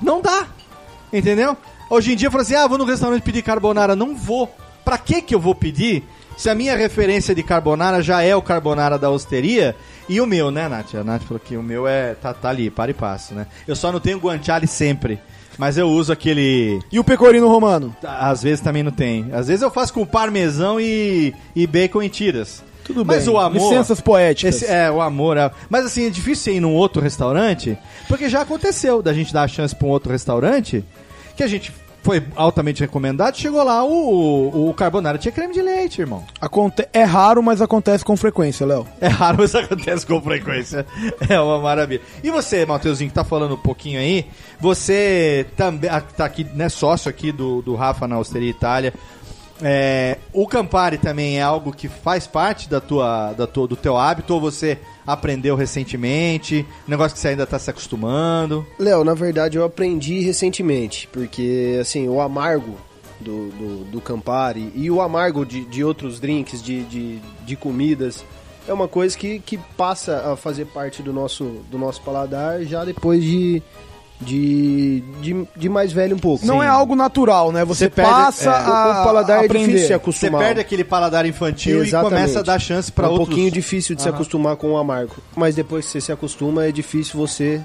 [0.00, 0.46] Não dá.
[1.10, 1.56] Entendeu?
[1.90, 4.48] Hoje em dia eu falo assim: "Ah, vou no restaurante pedir carbonara, não vou.
[4.84, 6.02] Pra que que eu vou pedir?
[6.36, 9.74] Se a minha referência de carbonara já é o carbonara da osteria
[10.08, 10.94] e o meu, né, Nath?
[10.94, 13.46] A Nath falou que o meu é tá, tá ali, para e passo, né?
[13.66, 15.18] Eu só não tenho guanciale sempre,
[15.58, 17.94] mas eu uso aquele E o pecorino romano?
[18.04, 19.26] às vezes também não tem.
[19.32, 22.62] Às vezes eu faço com parmesão e, e bacon em tiras.
[22.84, 23.34] Tudo Mas bem.
[23.34, 23.54] o amor.
[23.70, 24.54] Licenças poéticas.
[24.62, 25.36] Esse- é, o amor.
[25.36, 29.42] é- Mas assim, é difícil ir num outro restaurante, porque já aconteceu da gente dar
[29.42, 30.82] a chance pra um outro restaurante,
[31.38, 31.72] que a gente
[32.02, 36.24] foi altamente recomendado, chegou lá, o, o, o carbonara tinha creme de leite, irmão.
[36.40, 38.86] Aconte- É raro, mas acontece com frequência, Léo.
[39.00, 40.86] É raro, mas acontece com frequência.
[41.28, 42.00] É uma maravilha.
[42.22, 44.26] E você, Mateuzinho, que tá falando um pouquinho aí,
[44.58, 48.94] você também ah, tá aqui, né, sócio aqui do, do Rafa na Osteria Itália.
[49.60, 53.96] É, o Campari também é algo que faz parte da tua, da tua, do teu
[53.96, 56.66] hábito ou você aprendeu recentemente?
[56.86, 58.66] Negócio que você ainda tá se acostumando?
[58.78, 62.76] Léo, na verdade eu aprendi recentemente, porque assim, o amargo
[63.20, 68.24] do, do, do Campari e o amargo de, de outros drinks, de, de, de comidas,
[68.66, 72.84] é uma coisa que, que passa a fazer parte do nosso, do nosso paladar já
[72.84, 73.62] depois de,
[74.20, 76.44] de, de, de mais velho um pouco.
[76.44, 76.64] Não Sim.
[76.64, 77.64] é algo natural, né?
[77.64, 78.54] Você, Você perde- passa é.
[78.54, 79.58] a O paladar é aprender.
[79.66, 80.40] difícil de se Você acostumar.
[80.42, 82.14] perde aquele paladar infantil Exatamente.
[82.14, 83.28] e começa a dar chance pra é um outros.
[83.28, 84.16] pouquinho difícil de se Aham.
[84.16, 85.16] acostumar com o amargo.
[85.36, 87.60] Mas depois que você se acostuma, é difícil você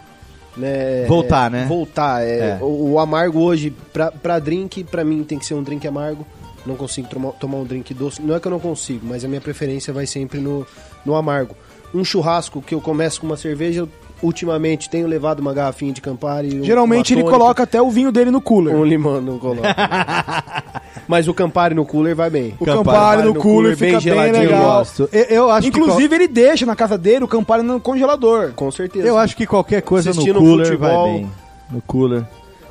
[0.55, 1.65] né, Voltar, é, né?
[1.67, 2.21] Voltar.
[2.23, 2.57] É, É.
[2.61, 6.25] O, o amargo hoje, pra, pra drink, pra mim tem que ser um drink amargo.
[6.65, 8.21] Não consigo tomar, tomar um drink doce.
[8.21, 10.65] Não é que eu não consigo, mas a minha preferência vai sempre no,
[11.03, 11.55] no amargo.
[11.93, 13.89] Um churrasco que eu começo com uma cerveja, eu,
[14.23, 16.59] ultimamente tenho levado uma garrafinha de Campari.
[16.59, 18.75] um- Geralmente ele coloca até o vinho dele no cooler.
[18.75, 19.67] Um limão, não coloca.
[21.07, 22.55] mas o Campari no cooler vai bem.
[22.59, 24.77] O Campari Campari no no cooler cooler, fica bem bem, geladinho, Eu legal.
[24.77, 25.09] gosto.
[25.11, 28.53] Eu, eu acho que qual- Inclusive ele deixa na casa dele o Campari no congelador.
[28.55, 29.07] Com certeza.
[29.07, 31.03] Eu acho que qualquer coisa no Assistindo cooler futebol.
[31.03, 31.29] vai bem.
[31.69, 32.23] No cooler.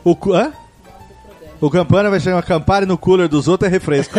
[0.04, 0.32] O cu...
[0.34, 0.52] Hã?
[1.62, 4.18] O Campana vai chamar Campari no cooler dos outros é refresco.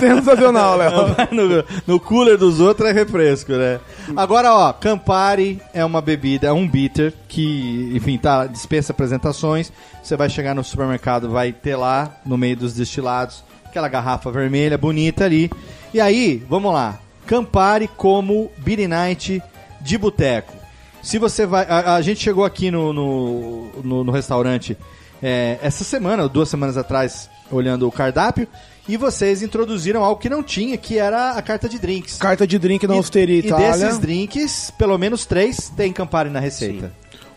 [0.00, 0.90] Sensacional, Léo.
[1.30, 3.78] no, no cooler dos outros é refresco, né?
[4.16, 9.70] Agora, ó, Campari é uma bebida, é um bitter que, enfim, tá, dispensa apresentações.
[10.02, 14.76] Você vai chegar no supermercado, vai ter lá, no meio dos destilados, aquela garrafa vermelha
[14.76, 15.52] bonita ali.
[15.94, 16.98] E aí, vamos lá.
[17.28, 19.40] Campari como Beer Night
[19.80, 20.63] de boteco.
[21.04, 21.64] Se você vai.
[21.68, 24.76] A, a gente chegou aqui no, no, no- no restaurante
[25.22, 28.48] é, essa semana, ou duas semanas atrás, olhando o cardápio,
[28.88, 32.16] e vocês introduziram algo que não tinha, que era a carta de drinks.
[32.16, 33.70] Carta de drink na E- Osteria e, Itália.
[33.72, 36.92] desses drinks, pelo menos três tem Campari na receita.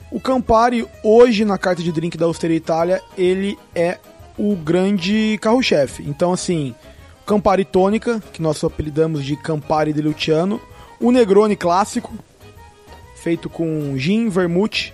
[0.10, 3.98] O Campari, hoje, na carta de drink da Osteria Itália, ele é
[4.38, 6.04] o grande carro-chefe.
[6.08, 6.74] Então, assim,
[7.24, 10.62] o Campari tônica, que nós apelidamos de Campari de Luciano,
[11.00, 12.14] o Negroni clássico,
[13.22, 14.94] feito com gin, vermute,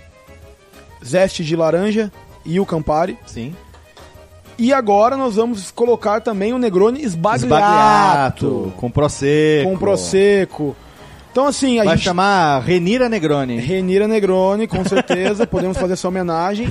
[1.04, 2.10] zeste de laranja
[2.44, 3.18] e o Campari.
[3.26, 3.54] Sim.
[4.56, 7.44] E agora nós vamos colocar também o Negroni esbagliato.
[7.44, 9.70] Esbagliato, com prosecco.
[9.70, 10.76] Com prosecco.
[11.32, 12.04] Então, assim, a Vai gente...
[12.04, 13.58] chamar Renira Negroni.
[13.58, 15.44] Renira Negroni, com certeza.
[15.48, 16.68] podemos fazer essa homenagem.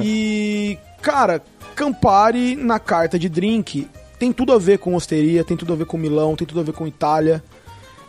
[0.00, 1.42] E, cara,
[1.74, 3.86] Campari na carta de drink
[4.18, 6.62] tem tudo a ver com osteria, tem tudo a ver com Milão, tem tudo a
[6.62, 7.44] ver com Itália.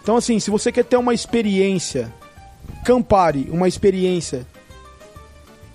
[0.02, 2.14] Então, assim, se você quer ter uma experiência
[2.84, 4.46] Campari, uma experiência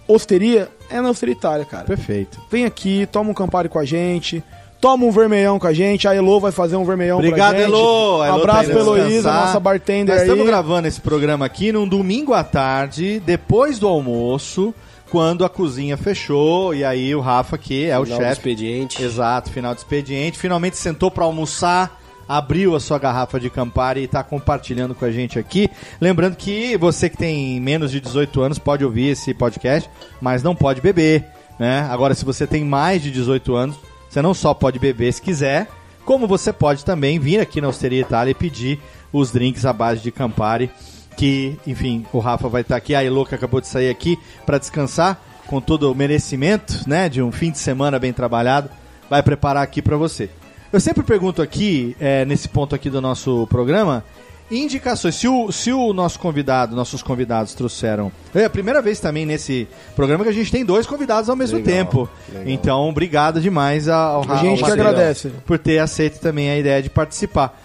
[0.07, 1.85] osteria, é na Osteria Itália, cara.
[1.85, 2.41] Perfeito.
[2.51, 4.43] Vem aqui, toma um Campari com a gente.
[4.81, 7.73] Toma um vermelhão com a gente, a Elo vai fazer um vermelhão Obrigado, pra gente.
[7.73, 8.23] Elo.
[8.23, 10.29] A Elo Abraço tá pra Heloísa, nossa bartender Nós aí.
[10.29, 14.73] estamos gravando esse programa aqui num domingo à tarde, depois do almoço,
[15.11, 18.33] quando a cozinha fechou, e aí o Rafa, que é o Final do chefe.
[18.35, 19.03] expediente.
[19.03, 20.39] Exato, final do expediente.
[20.39, 21.98] Finalmente sentou para almoçar,
[22.29, 25.71] abriu a sua garrafa de Campari e está compartilhando com a gente aqui.
[26.01, 29.89] Lembrando que você que tem menos de 18 anos pode ouvir esse podcast,
[30.21, 31.25] mas não pode beber,
[31.59, 31.89] né?
[31.91, 33.77] Agora, se você tem mais de 18 anos,
[34.09, 35.69] você não só pode beber se quiser,
[36.05, 38.79] como você pode também vir aqui na Osteria Itália e pedir
[39.13, 40.71] os drinks à base de Campari,
[41.17, 44.59] que, enfim, o Rafa vai estar aqui, a Elo que acabou de sair aqui para
[44.59, 48.71] descansar com todo o merecimento, né, de um fim de semana bem trabalhado,
[49.09, 50.31] vai preparar aqui para você.
[50.73, 54.05] Eu sempre pergunto aqui, é, nesse ponto aqui do nosso programa,
[54.51, 55.15] indicações.
[55.15, 58.13] Se o, se o nosso convidado, nossos convidados trouxeram.
[58.35, 61.59] É a primeira vez também nesse programa que a gente tem dois convidados ao mesmo
[61.59, 62.09] Legal, tempo.
[62.29, 62.43] legal.
[62.47, 65.31] Então, obrigado demais ao A gente que agradece.
[65.47, 67.59] por ter aceito também a ideia de participar.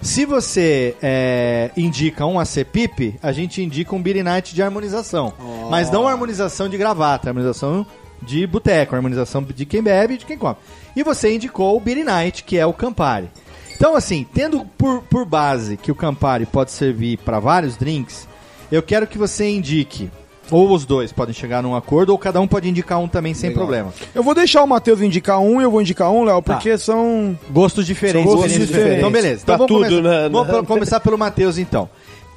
[0.00, 5.32] Se você é, indica um ACPIP, a gente indica um Beer Night de harmonização.
[5.70, 7.86] Mas não harmonização de gravata, harmonização
[8.26, 10.56] de boteco, harmonização de quem bebe e de quem come.
[10.94, 13.30] E você indicou o Beer Night, que é o Campari.
[13.74, 18.26] Então, assim, tendo por, por base que o Campari pode servir para vários drinks,
[18.72, 20.10] eu quero que você indique,
[20.50, 23.50] ou os dois podem chegar num acordo, ou cada um pode indicar um também sem
[23.50, 23.64] Legal.
[23.64, 23.94] problema.
[24.14, 27.38] Eu vou deixar o Matheus indicar um e eu vou indicar um, Léo, porque são.
[27.50, 28.22] Gostos diferentes.
[28.22, 28.98] São gostos experiências diferentes.
[28.98, 29.44] Então, beleza.
[29.44, 30.28] Pra Então, vamos tudo, começar, né?
[30.30, 31.88] Vamos começar pelo Matheus, então.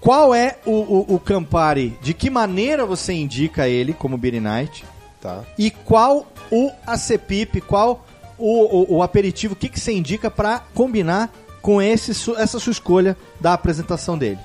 [0.02, 1.98] Qual é o, o, o Campari?
[2.02, 4.86] De que maneira você indica ele como Beer Night?
[5.22, 5.44] Tá.
[5.58, 7.62] E qual o ACPIP?
[7.62, 8.06] Qual
[8.38, 9.54] o, o, o aperitivo?
[9.54, 14.40] O que, que você indica para combinar com esse, essa sua escolha da apresentação dele?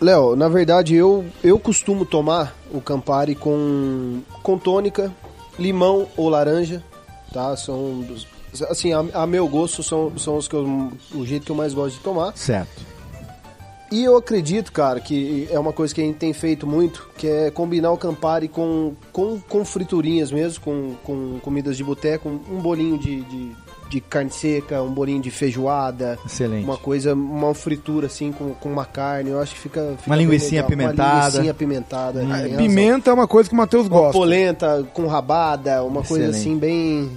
[0.00, 5.12] Léo, na verdade eu, eu costumo tomar o Campari com, com tônica,
[5.56, 6.82] limão ou laranja,
[7.32, 7.56] tá?
[7.56, 8.04] São
[8.68, 11.72] assim, a, a meu gosto são, são os que eu, o jeito que eu mais
[11.72, 12.36] gosto de tomar.
[12.36, 12.91] Certo.
[13.92, 17.28] E eu acredito, cara, que é uma coisa que a gente tem feito muito, que
[17.28, 22.58] é combinar o Campari com, com, com friturinhas mesmo, com, com comidas de boteco, um,
[22.58, 23.52] bolinho de, de,
[23.90, 26.64] de carne seca, um bolinho de feijoada, Excelente.
[26.64, 30.16] uma coisa, uma fritura assim com, com uma carne, eu acho que fica, fica Uma
[30.16, 30.64] legal.
[30.64, 31.02] apimentada.
[31.02, 32.20] Uma linguicinha apimentada.
[32.20, 32.56] tem razão.
[32.56, 34.12] Pimenta é uma coisa que o Matheus Uma gosta.
[34.18, 36.40] polenta com rabada, uma coisa Excelente.
[36.40, 37.10] assim bem...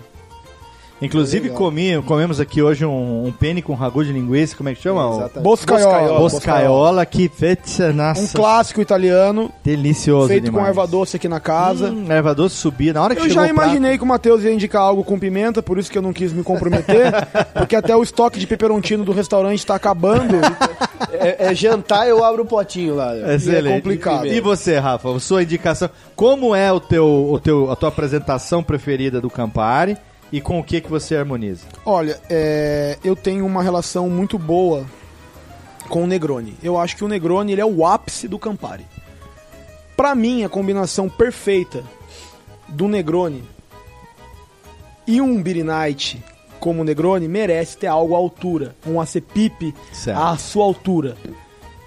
[1.02, 4.82] Inclusive, comi, comemos aqui hoje um, um pene com ragu de linguiça, como é que
[4.82, 5.10] chama?
[5.18, 5.44] Exatamente.
[5.44, 6.20] Boscaiola.
[6.20, 10.70] Boscaiola, que fecha, nossa, Um clássico italiano, delicioso feito com demais.
[10.70, 11.92] erva doce aqui na casa.
[11.92, 12.94] Hum, erva doce subia.
[12.94, 15.04] Na hora que Eu chegou já o prato- imaginei que o Matheus ia indicar algo
[15.04, 17.12] com pimenta, por isso que eu não quis me comprometer,
[17.54, 20.36] porque até o estoque de peperontino do restaurante está acabando.
[21.12, 23.16] É, é jantar, eu abro o potinho lá.
[23.34, 23.66] Excelente.
[23.68, 24.28] E é complicado.
[24.28, 29.20] E você, Rafa, sua indicação, como é o teu, o teu, a tua apresentação preferida
[29.20, 29.98] do Campari
[30.36, 31.66] e com o que que você harmoniza?
[31.86, 34.86] Olha, é, eu tenho uma relação muito boa
[35.88, 36.58] com o Negroni.
[36.62, 38.86] Eu acho que o Negroni ele é o ápice do Campari.
[39.96, 41.86] Pra mim, a combinação perfeita
[42.68, 43.46] do Negroni
[45.08, 46.22] e um Beer Night
[46.60, 50.20] como o Negroni merece ter algo à altura, um ACPIP Certo.
[50.20, 51.16] à sua altura.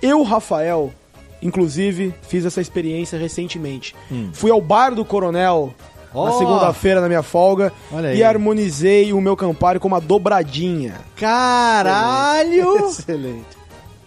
[0.00, 0.90] Eu, Rafael,
[1.42, 3.94] inclusive, fiz essa experiência recentemente.
[4.32, 5.74] Fui ao bar do Coronel
[6.14, 6.38] na Ó!
[6.38, 8.18] segunda-feira na minha folga Olha aí.
[8.18, 10.94] e harmonizei o meu Campari com uma dobradinha.
[11.16, 12.87] Caralho!
[12.88, 13.59] Excelente.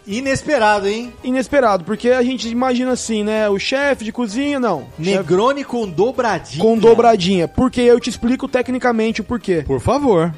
[0.07, 1.13] Inesperado, hein?
[1.23, 3.47] Inesperado, porque a gente imagina assim, né?
[3.49, 4.85] O chefe de cozinha, não.
[4.97, 6.61] Negroni com dobradinha.
[6.61, 7.47] com dobradinha.
[7.47, 9.63] Porque eu te explico tecnicamente o porquê.
[9.65, 10.33] Por favor.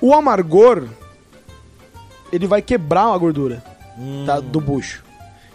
[0.00, 0.88] O amargor,
[2.32, 3.62] ele vai quebrar a gordura
[3.96, 4.24] Hum.
[4.26, 5.04] tá, do bucho.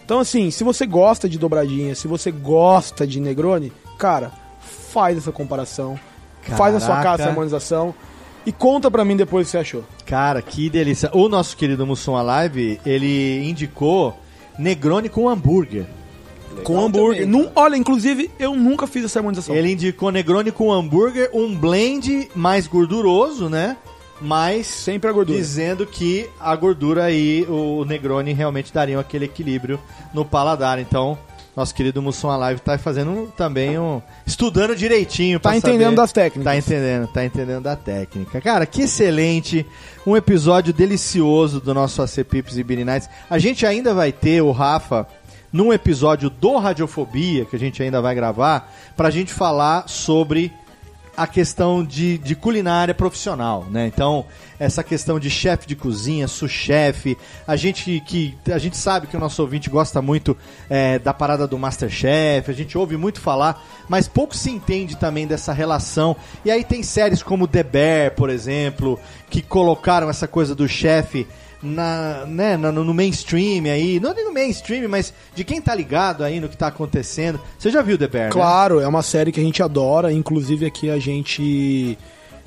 [0.04, 5.32] Então, assim, se você gosta de dobradinha, se você gosta de Negroni, cara, faz essa
[5.32, 5.98] comparação.
[6.42, 7.02] Faz a sua Caraca.
[7.10, 7.94] casa essa harmonização.
[8.46, 9.84] E conta pra mim depois o que você achou.
[10.06, 11.10] Cara, que delícia.
[11.12, 14.18] O nosso querido Mussum Alive, ele indicou
[14.58, 15.84] Negroni com hambúrguer.
[16.64, 17.26] com hambúrguer.
[17.28, 19.54] Num- olha, inclusive, eu nunca fiz essa harmonização.
[19.54, 23.76] Ele indicou Negroni com hambúrguer, um blend mais gorduroso, né?
[24.20, 25.38] Mas Sempre a gordura.
[25.38, 29.78] dizendo que a gordura e o Negroni realmente dariam aquele equilíbrio
[30.12, 30.78] no paladar.
[30.78, 31.16] Então,
[31.56, 34.00] nosso querido Mussum Alive tá fazendo também um.
[34.26, 35.40] estudando direitinho.
[35.40, 36.44] Tá entendendo saber- das técnicas.
[36.44, 38.40] Tá entendendo, tá entendendo da técnica.
[38.40, 39.66] Cara, que excelente.
[40.06, 43.08] Um episódio delicioso do nosso AC Pips e Beanie Nights.
[43.28, 45.06] A gente ainda vai ter o Rafa
[45.52, 50.52] num episódio do Radiofobia, que a gente ainda vai gravar, pra gente falar sobre
[51.20, 53.86] a questão de, de culinária profissional, né?
[53.86, 54.24] Então,
[54.58, 57.14] essa questão de chefe de cozinha, sous-chefe,
[57.46, 60.34] a gente que a gente sabe que o nosso ouvinte gosta muito
[60.70, 65.26] é, da parada do Masterchef, a gente ouve muito falar, mas pouco se entende também
[65.26, 66.16] dessa relação.
[66.42, 68.98] E aí tem séries como The Bear, por exemplo,
[69.28, 71.26] que colocaram essa coisa do chefe
[71.62, 76.40] na, né, no, no mainstream aí, não no mainstream, mas de quem tá ligado aí
[76.40, 77.40] no que tá acontecendo.
[77.58, 78.32] Você já viu The Bear, né?
[78.32, 81.98] Claro, é uma série que a gente adora, inclusive aqui a gente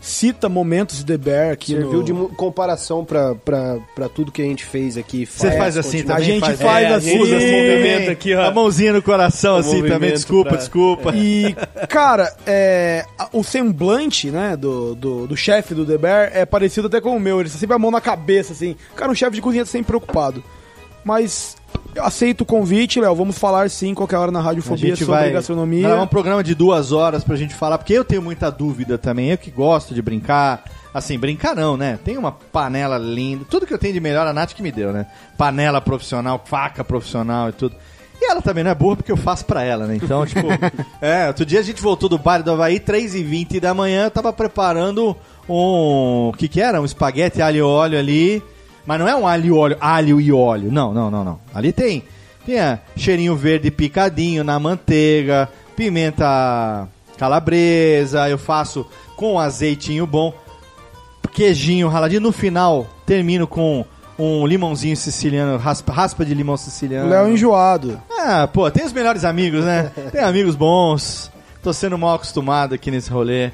[0.04, 2.04] cita momentos de The Bear aqui Serviu no...
[2.04, 5.26] de comparação pra, pra, pra tudo que a gente fez aqui.
[5.26, 6.16] Você faz assim também?
[6.16, 7.20] A gente faz, faz É, assim.
[7.20, 8.44] usa esse movimento aqui, ó.
[8.44, 10.12] A mãozinha no coração, O assim, também.
[10.12, 11.14] Desculpa, pra- desculpa.
[11.16, 11.56] E,
[11.88, 17.00] cara, é, o semblante, né, do, do, do chefe do The Bear é parecido até
[17.00, 17.40] com o meu.
[17.40, 18.76] Ele tá sempre a mão na cabeça, assim.
[18.98, 20.44] Cara, um chefe de cozinha tá sempre preocupado.
[21.06, 21.56] Mas
[21.96, 23.16] eu aceito o convite, Léo.
[23.16, 25.88] Vamos falar sim, qualquer hora na Radiofobia sobre vai gastronomia.
[25.88, 29.30] gravar um programa de duas horas pra gente falar, porque eu tenho muita dúvida também.
[29.30, 30.64] Eu que gosto de brincar.
[30.94, 31.98] Assim, brincar não, né?
[32.04, 33.46] Tem uma panela linda.
[33.50, 35.08] Tudo que eu tenho de melhor, a Nath que me deu, né?
[35.36, 37.76] Panela profissional, faca profissional e tudo.
[38.22, 39.96] E ela também não é burra porque eu faço pra ela, né?
[39.96, 40.48] Então, tipo...
[41.02, 44.32] é, outro dia a gente voltou do baile do Havaí, 3h20 da manhã, eu tava
[44.32, 45.18] preparando
[45.50, 46.30] um...
[46.30, 46.80] O que que era?
[46.80, 48.42] Um espaguete alho e óleo ali.
[48.86, 50.72] Mas não é um alho e óleo, alho e óleo.
[50.72, 51.40] Não, não, não, não.
[51.54, 52.04] Ali tem...
[52.46, 60.34] Tem ah, cheirinho verde picadinho na manteiga, pimenta calabresa, eu faço com azeitinho bom,
[61.32, 62.22] queijinho raladinho.
[62.22, 63.86] No final, termino com
[64.18, 67.10] um limãozinho siciliano, raspa, raspa de limão siciliano.
[67.10, 68.02] Léo enjoado.
[68.12, 69.92] Ah, pô, tem os melhores amigos, né?
[70.12, 71.32] Tem amigos bons.
[71.62, 73.52] Tô sendo mal acostumado aqui nesse rolê.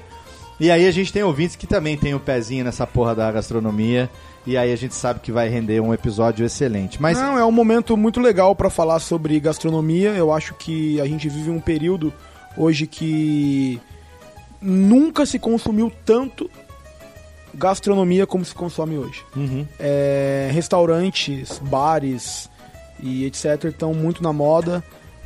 [0.60, 4.10] E aí a gente tem ouvintes que também tem o pezinho nessa porra da gastronomia.
[4.46, 7.02] E aí a gente sabe que vai render um episódio excelente.
[7.02, 10.10] Mas Não, é um momento muito legal pra falar sobre gastronomia.
[10.12, 12.14] Eu acho que a gente vive um período
[12.58, 13.80] hoje que
[14.62, 16.50] nunca se consumiu tanto
[17.54, 19.24] gastronomia como se consome hoje.
[19.36, 19.66] Uhum.
[19.80, 22.50] É, restaurantes, bares
[23.02, 23.66] e etc.
[23.66, 24.84] estão muito na moda.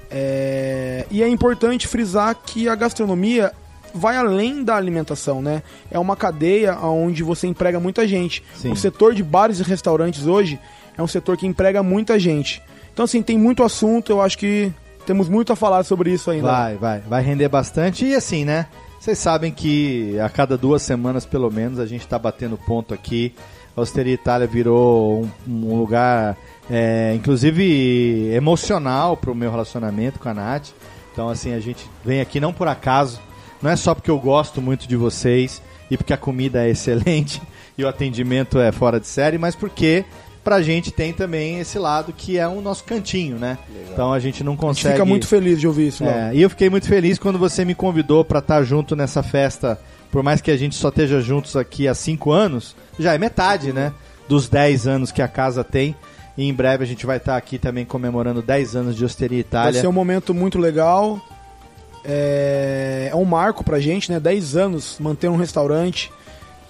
[0.09, 3.51] É, e é importante frisar que a gastronomia
[3.93, 5.61] vai além da alimentação, né?
[5.91, 8.43] É uma cadeia onde você emprega muita gente.
[8.55, 8.71] Sim.
[8.71, 10.59] O setor de bares e restaurantes hoje
[10.97, 12.61] é um setor que emprega muita gente.
[12.93, 14.71] Então, assim, tem muito assunto, eu acho que
[15.05, 16.47] temos muito a falar sobre isso ainda.
[16.51, 18.05] Vai, vai, vai render bastante.
[18.05, 18.67] E assim, né?
[18.99, 23.33] Vocês sabem que a cada duas semanas, pelo menos, a gente tá batendo ponto aqui.
[23.75, 26.37] A Osteria Itália virou um, um lugar,
[26.69, 30.69] é, inclusive, emocional pro meu relacionamento com a Nath.
[31.11, 33.19] Então, assim, a gente vem aqui não por acaso.
[33.63, 37.41] Não é só porque eu gosto muito de vocês e porque a comida é excelente
[37.77, 40.03] e o atendimento é fora de série, mas porque
[40.43, 43.57] pra gente tem também esse lado que é o nosso cantinho, né?
[43.91, 44.93] Então a gente não A gente consegue.
[44.95, 46.13] fica muito feliz de ouvir isso, Léo.
[46.13, 49.79] É, e eu fiquei muito feliz quando você me convidou pra estar junto nessa festa.
[50.11, 53.71] Por mais que a gente só esteja juntos aqui há cinco anos, já é metade,
[53.73, 53.93] né?
[54.27, 55.95] Dos 10 anos que a casa tem.
[56.37, 59.41] E em breve a gente vai estar aqui também comemorando 10 anos de Osteria Vai
[59.41, 59.81] Itália.
[59.81, 61.19] ser um momento muito legal.
[62.05, 64.19] É, é um marco pra gente, né?
[64.19, 66.11] 10 anos manter um restaurante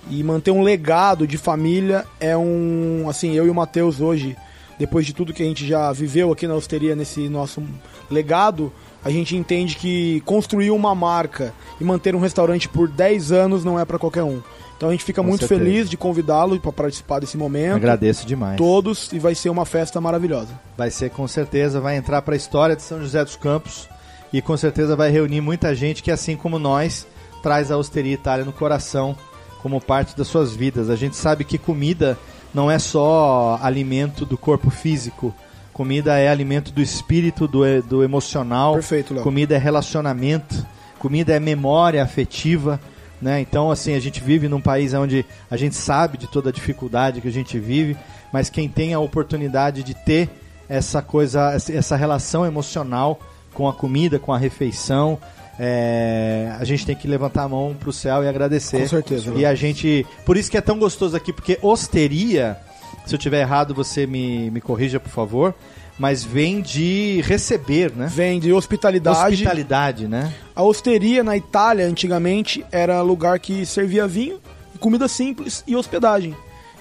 [0.09, 3.07] e manter um legado de família é um.
[3.09, 4.35] Assim, eu e o Matheus hoje,
[4.77, 7.63] depois de tudo que a gente já viveu aqui na Osteria, nesse nosso
[8.11, 8.71] legado,
[9.03, 13.79] a gente entende que construir uma marca e manter um restaurante por 10 anos não
[13.79, 14.41] é pra qualquer um.
[14.75, 15.61] Então a gente fica Com muito certeza.
[15.63, 17.75] feliz de convidá-lo para participar desse momento.
[17.75, 18.57] Agradeço demais.
[18.57, 20.59] Todos e vai ser uma festa maravilhosa.
[20.77, 23.87] Vai ser com certeza, vai entrar para a história de São José dos Campos
[24.33, 27.05] e com certeza vai reunir muita gente que, assim como nós,
[27.43, 29.15] traz a Osteria Itália no coração
[29.61, 30.89] como parte das suas vidas.
[30.89, 32.17] A gente sabe que comida
[32.51, 35.33] não é só alimento do corpo físico,
[35.71, 38.73] comida é alimento do espírito, do, do emocional.
[38.73, 39.23] Perfeito, Léo.
[39.23, 40.65] Comida é relacionamento,
[40.97, 42.79] comida é memória afetiva.
[43.21, 43.39] Né?
[43.39, 47.21] Então, assim, a gente vive num país onde a gente sabe de toda a dificuldade
[47.21, 47.95] que a gente vive,
[48.33, 50.27] mas quem tem a oportunidade de ter
[50.67, 53.19] essa coisa, essa relação emocional
[53.53, 55.19] com a comida, com a refeição,
[55.59, 58.81] é, a gente tem que levantar a mão pro céu e agradecer.
[58.81, 59.33] Com certeza.
[59.35, 60.05] E a gente.
[60.25, 62.57] Por isso que é tão gostoso aqui, porque osteria,
[63.05, 65.53] se eu tiver errado, você me, me corrija, por favor.
[65.97, 68.07] Mas vem de receber, né?
[68.11, 69.33] Vem de hospitalidade.
[69.33, 70.33] Hospitalidade, né?
[70.55, 74.39] A osteria na Itália, antigamente, era lugar que servia vinho,
[74.79, 76.35] comida simples e hospedagem.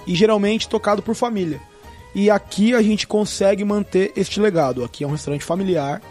[0.07, 1.61] E geralmente tocado por família.
[2.15, 4.83] E aqui a gente consegue manter este legado.
[4.83, 6.01] Aqui é um restaurante familiar,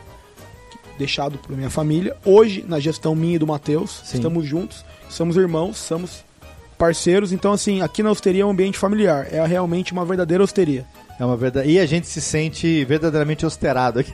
[1.02, 2.16] deixado para minha família.
[2.24, 6.24] Hoje, na gestão minha e do Matheus, estamos juntos, somos irmãos, somos
[6.78, 7.32] parceiros.
[7.32, 9.26] Então, assim, aqui na hosteria é um ambiente familiar.
[9.32, 10.86] É realmente uma verdadeira hosteria.
[11.18, 11.68] É uma verdade.
[11.68, 14.12] E a gente se sente verdadeiramente austerado aqui.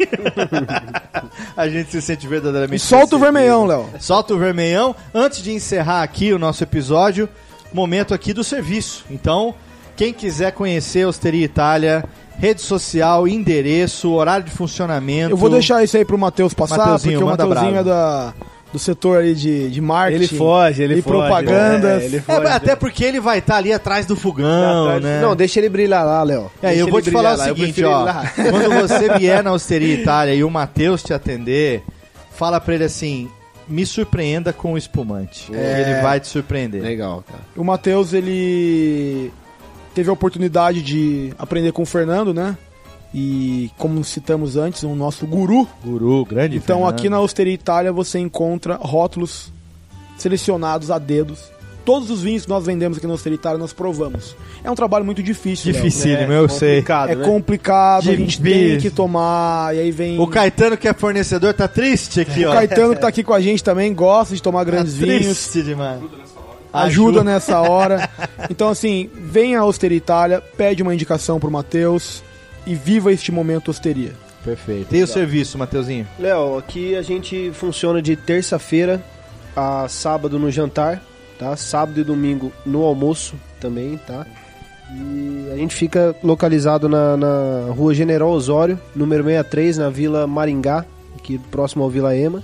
[1.57, 2.80] a gente se sente verdadeiramente.
[2.80, 3.89] E solta o vermelhão, Léo.
[4.01, 4.97] Solta o vermelhão.
[5.14, 7.28] Antes de encerrar aqui o nosso episódio,
[7.72, 9.05] momento aqui do serviço.
[9.11, 9.55] Então,
[9.97, 12.05] quem quiser conhecer a Osteria Itália,
[12.39, 15.30] rede social, endereço, horário de funcionamento.
[15.32, 18.32] Eu vou deixar isso aí pro Matheus passar, Mateuzinho, porque o manda Mateuzinho é da,
[18.72, 20.24] do setor ali de, de marketing.
[20.24, 21.16] Ele foge, ele e foge.
[21.16, 22.03] propagandas.
[22.03, 22.47] É, ele É, foge.
[22.47, 25.20] até porque ele vai estar ali atrás do fogão, Atrás- né?
[25.20, 26.51] Não, deixa ele brilhar lá, Léo.
[26.62, 28.07] É, Deixa eu vou te falar o lá, eu seguinte, ó.
[28.51, 31.82] Quando você vier na Osteria Itália e o Matheus te atender,
[32.30, 33.28] fala pra ele assim:
[33.66, 35.53] me surpreenda com o espumante.
[35.53, 35.80] É.
[35.91, 36.80] Ele vai te surpreender.
[36.82, 37.41] Legal, cara.
[37.57, 39.32] O Matheus, ele
[39.95, 42.57] teve a oportunidade de aprender com o Fernando, né?
[43.14, 45.66] E como citamos antes, o nosso guru.
[45.84, 46.95] Guru, grande Então Fernando.
[46.95, 49.51] aqui na Osteria Itália você encontra rótulos
[50.18, 51.51] selecionados a dedos.
[51.84, 54.36] Todos os vinhos que nós vendemos aqui na Osteria Itália nós provamos.
[54.62, 55.72] É um trabalho muito difícil.
[55.72, 55.82] Léo.
[55.82, 56.82] Dificílimo, É, eu sei.
[56.82, 57.24] complicado, É né?
[57.24, 58.80] complicado, a gente tem Difícil.
[58.82, 62.53] que tomar, e aí vem O Caetano, que é fornecedor, tá triste aqui, o ó.
[62.53, 65.22] Caetano que tá aqui com a gente também, gosta de tomar grandes tá vinhos.
[65.49, 65.99] triste demais.
[66.73, 68.09] Ajuda nessa hora.
[68.51, 72.23] Então, assim, vem a Osteria Itália, pede uma indicação pro Matheus
[72.66, 74.12] e viva este momento Osteria.
[74.45, 74.95] Perfeito.
[74.95, 76.07] E o serviço, Mateuzinho?
[76.19, 79.03] Léo, aqui a gente funciona de terça-feira
[79.55, 81.03] a sábado no jantar,
[81.39, 81.57] tá?
[81.57, 84.27] Sábado e domingo no almoço também, tá?
[84.91, 90.85] E a gente fica localizado na, na rua General Osório, número 63, na Vila Maringá,
[91.16, 92.43] aqui próximo ao Vila Ema,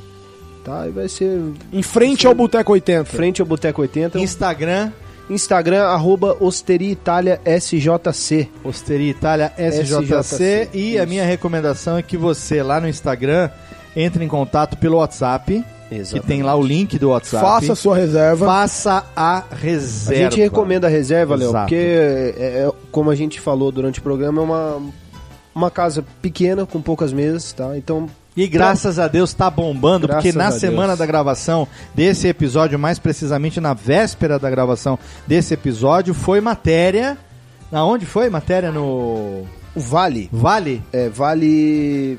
[0.64, 0.86] tá?
[0.88, 1.40] E vai ser
[1.72, 3.04] Em frente ao Boteco 80.
[3.04, 4.18] frente ao Boteco 80.
[4.18, 4.90] Instagram,
[5.30, 8.48] Instagram, arroba Osteria Itália SJC.
[8.64, 10.02] Osteria Itália SJC.
[10.02, 11.08] SJC, E a isso.
[11.10, 13.48] minha recomendação é que você, lá no Instagram,
[13.96, 15.64] entre em contato pelo WhatsApp,
[16.10, 17.44] que tem lá o link do WhatsApp.
[17.44, 18.44] Faça a sua reserva.
[18.46, 20.22] Faça a A reserva.
[20.30, 22.34] gente recomenda a reserva, Léo, porque, é,
[22.66, 24.82] é, como a gente falou durante o programa, é uma,
[25.54, 27.76] uma casa pequena, com poucas mesas, tá?
[27.78, 30.98] Então, E graças a Deus tá bombando, Graças porque na a semana Deus.
[30.98, 37.16] da gravação desse episódio, mais precisamente na véspera da gravação desse episódio, foi matéria.
[37.72, 38.28] Aonde foi?
[38.30, 39.44] Matéria no
[39.76, 40.82] o Vale, Vale?
[40.92, 42.18] é, Vale...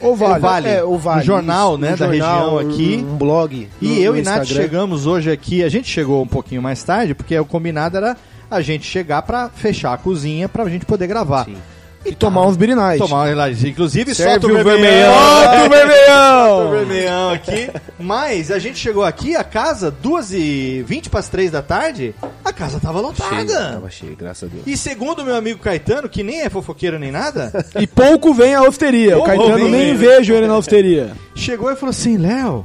[0.00, 0.38] Ou vale.
[0.38, 0.68] O Vale.
[0.68, 1.20] É, o Vale.
[1.20, 3.06] Um jornal, isso, né, um da região um- aqui.
[3.08, 3.68] Um blog.
[3.80, 4.62] E no- eu no e Nath Instagram.
[4.62, 5.62] chegamos hoje aqui.
[5.64, 8.16] A gente chegou um pouquinho mais tarde, porque o combinado era
[8.50, 11.44] a gente chegar pra fechar a cozinha pra gente poder gravar.
[11.46, 11.56] Sim.
[12.04, 12.98] E tomar uns Night.
[12.98, 13.28] Tomar,
[13.64, 14.80] inclusive, Serve solta o vermelhão.
[14.80, 15.12] vermelhão.
[15.12, 16.48] Solta o vermelhão.
[16.48, 17.70] Solta o vermelhão aqui.
[17.98, 22.14] Mas a gente chegou aqui, a casa, 2 e 20 para as 3 da tarde,
[22.42, 23.34] a casa tava lotada.
[23.34, 24.66] Cheio, tava cheio, graças a Deus.
[24.66, 28.62] E segundo meu amigo Caetano, que nem é fofoqueiro nem nada, E pouco vem a
[28.62, 29.18] Osteria.
[29.18, 29.70] O Caetano vem.
[29.70, 31.12] nem vejo ele na Osteria.
[31.34, 32.64] chegou e falou assim: Léo,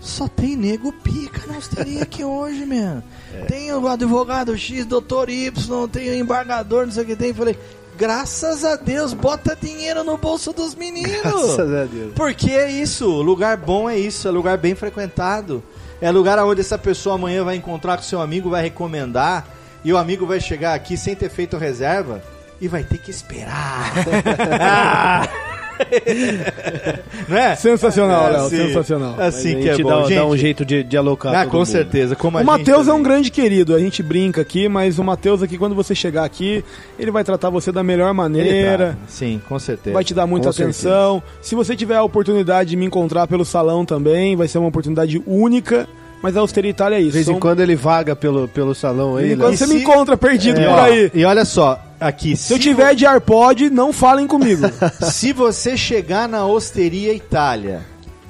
[0.00, 3.02] só tem nego pica na hosteria aqui hoje, meu.
[3.48, 7.32] Tem o advogado X, doutor Y, tem o embargador, não sei o que tem.
[7.34, 7.56] Falei,
[7.96, 11.22] graças a Deus, bota dinheiro no bolso dos meninos.
[11.22, 12.12] Graças a Deus.
[12.14, 15.62] Porque é isso, lugar bom é isso, é lugar bem frequentado.
[16.00, 19.46] É lugar onde essa pessoa amanhã vai encontrar com seu amigo, vai recomendar,
[19.84, 22.22] e o amigo vai chegar aqui sem ter feito reserva
[22.60, 23.92] e vai ter que esperar.
[27.28, 27.54] Não é?
[27.56, 29.14] Sensacional, É Léo, assim, sensacional.
[29.18, 29.88] Assim a que é bom.
[29.88, 31.66] dá, gente, dá um jeito de, de alocar ah, todo com mundo.
[31.66, 32.16] certeza.
[32.16, 35.56] Como O Matheus é um grande querido, a gente brinca aqui, mas o Matheus aqui,
[35.58, 36.64] quando você chegar aqui,
[36.98, 39.06] ele vai tratar você da melhor maneira, tá.
[39.08, 39.94] Sim, com certeza.
[39.94, 40.88] vai te dar muita Com certeza.
[40.88, 41.22] atenção.
[41.40, 45.22] Se você tiver a oportunidade de me encontrar pelo salão também, vai ser uma oportunidade
[45.26, 45.88] única,
[46.22, 47.08] mas a Itália é isso.
[47.08, 49.46] De vez São- em quando ele vaga pelo, pelo salão de aí, vez em Léo.
[49.46, 51.10] quando E você se- me encontra perdido E, por ó, aí.
[51.14, 52.36] e olha só, aqui.
[52.36, 54.62] Se eu tiver de AirPod, não falem comigo.
[55.10, 57.82] Se você chegar na Osteria Itália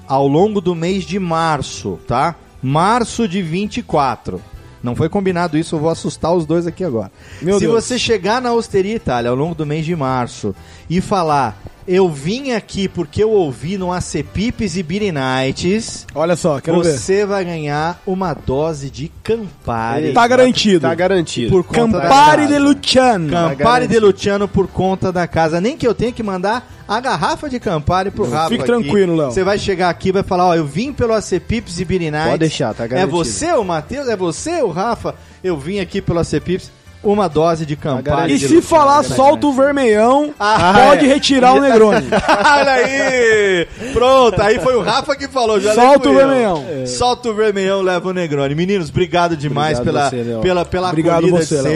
[0.06, 2.34] ao longo do mês de março, tá?
[2.62, 4.40] Março de 24.
[4.82, 7.10] Não foi combinado isso, eu vou assustar os dois aqui agora.
[7.40, 7.84] Meu Se Deus.
[7.84, 10.54] você chegar na Osteria Itália ao longo do mês de março
[10.90, 11.56] e falar,
[11.86, 16.82] eu vim aqui porque eu ouvi no AC Pipes e Beer Nights, Olha só, quero
[16.82, 16.96] ver.
[16.98, 20.12] você vai ganhar uma dose de Campari.
[20.12, 20.80] Tá garantido.
[20.86, 21.50] Tá garantido.
[21.50, 22.54] Por conta da Campari casa.
[22.54, 23.30] de Luciano.
[23.30, 23.92] Campari garantido.
[23.92, 25.60] de Luciano por conta da casa.
[25.60, 28.48] Nem que eu tenha que mandar a garrafa de Campari pro Rafa.
[28.50, 28.66] Fique aqui.
[28.72, 29.30] tranquilo, Léo.
[29.30, 32.24] Você vai chegar aqui e vai falar: Ó, eu vim pelo AC Pips e Nights.
[32.24, 33.16] Pode deixar, tá É garantido.
[33.16, 34.08] você, o Matheus?
[34.08, 35.14] É você, o Rafa?
[35.42, 36.70] Eu vim aqui pelo AC Pips.
[37.02, 38.04] Uma dose de Campari.
[38.04, 38.44] garantido.
[38.44, 41.08] E se falar solta o vermelhão, Ah, pode é.
[41.08, 42.06] retirar o Negroni.
[42.08, 43.66] Olha aí!
[43.92, 45.58] Pronto, aí foi o Rafa que falou.
[45.60, 46.64] Já Solta o vermelhão.
[46.86, 48.54] Solta o vermelhão, leva o Negroni.
[48.54, 50.40] Meninos, obrigado demais Obrigado pela, você, Léo.
[50.40, 51.72] pela, pela Obrigado acolhida você, de Léo.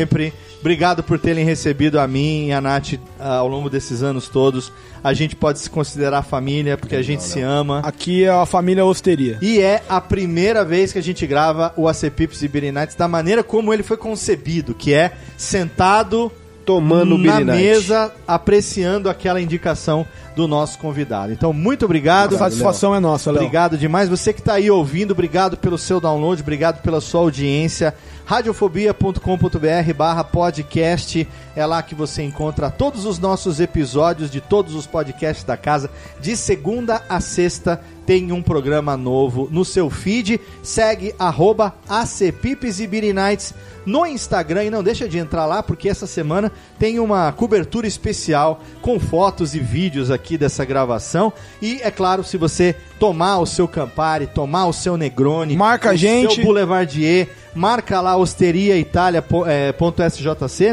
[0.66, 4.72] Obrigado por terem recebido a mim e a Nath ah, ao longo desses anos todos.
[5.02, 7.78] A gente pode se considerar família porque a gente se ama.
[7.84, 9.38] Aqui é a família Osteria.
[9.40, 12.96] E é a primeira vez que a gente grava o AC Pips e Beer Nights
[12.96, 16.32] da maneira como ele foi concebido, que é sentado
[16.66, 20.04] Tomando na mesa, apreciando aquela indicação
[20.34, 21.32] do nosso convidado.
[21.32, 22.34] Então, muito obrigado.
[22.34, 23.42] A satisfação é nossa, Léo.
[23.42, 24.08] Obrigado demais.
[24.08, 27.94] Você que está aí ouvindo, obrigado pelo seu download, obrigado pela sua audiência.
[28.26, 31.26] Radiofobia.com.br barra podcast.
[31.56, 35.90] É lá que você encontra todos os nossos episódios de todos os podcasts da casa.
[36.20, 40.38] De segunda a sexta tem um programa novo no seu feed.
[40.62, 43.54] Segue arroba ACPipes e Nights
[43.86, 48.60] no Instagram e não deixa de entrar lá porque essa semana tem uma cobertura especial
[48.82, 51.32] com fotos e vídeos aqui dessa gravação.
[51.62, 55.94] E é claro, se você tomar o seu Campari, tomar o seu Negroni, Marca a
[55.94, 56.34] o gente.
[56.34, 59.72] seu Boulevardier, marca lá Osteria Itália po- é,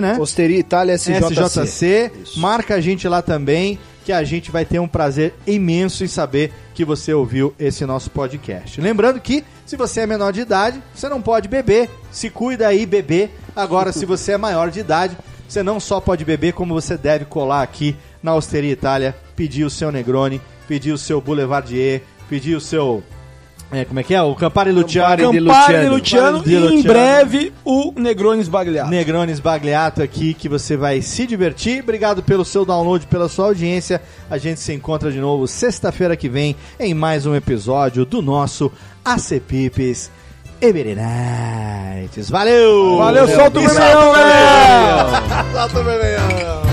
[0.02, 0.18] né?
[0.20, 1.62] Osteria Itália SJC.
[1.62, 6.08] SJC, marca a gente lá também, que a gente vai ter um prazer imenso em
[6.08, 8.82] saber que você ouviu esse nosso podcast.
[8.82, 11.90] Lembrando que, se você é menor de idade, você não pode beber.
[12.12, 13.30] Se cuida aí, bebê.
[13.56, 15.16] Agora, se você é maior de idade,
[15.48, 19.70] você não só pode beber, como você deve colar aqui na Osteria Itália, pedir o
[19.70, 23.04] seu Negroni, pedir o seu Boulevardier, pedir o seu...
[23.76, 24.22] é, como é que é?
[24.22, 24.74] O Campari.
[24.74, 25.90] Campari de Luciano.
[25.90, 26.84] Luciano e em Luciano.
[26.84, 28.90] breve o Negroni Sbagliato.
[28.90, 31.82] Negrones Bagliato aqui, que você vai se divertir.
[31.84, 34.02] Obrigado pelo seu download, pela sua audiência.
[34.30, 38.72] A gente se encontra de novo sexta-feira que vem em mais um episódio do nosso
[39.04, 40.12] AC Pipes
[40.62, 42.30] Every Nights.
[42.30, 42.98] Valeu!
[42.98, 45.24] Valeu, solta o vermelhão, galera!
[45.54, 46.73] Solta o vermelhão!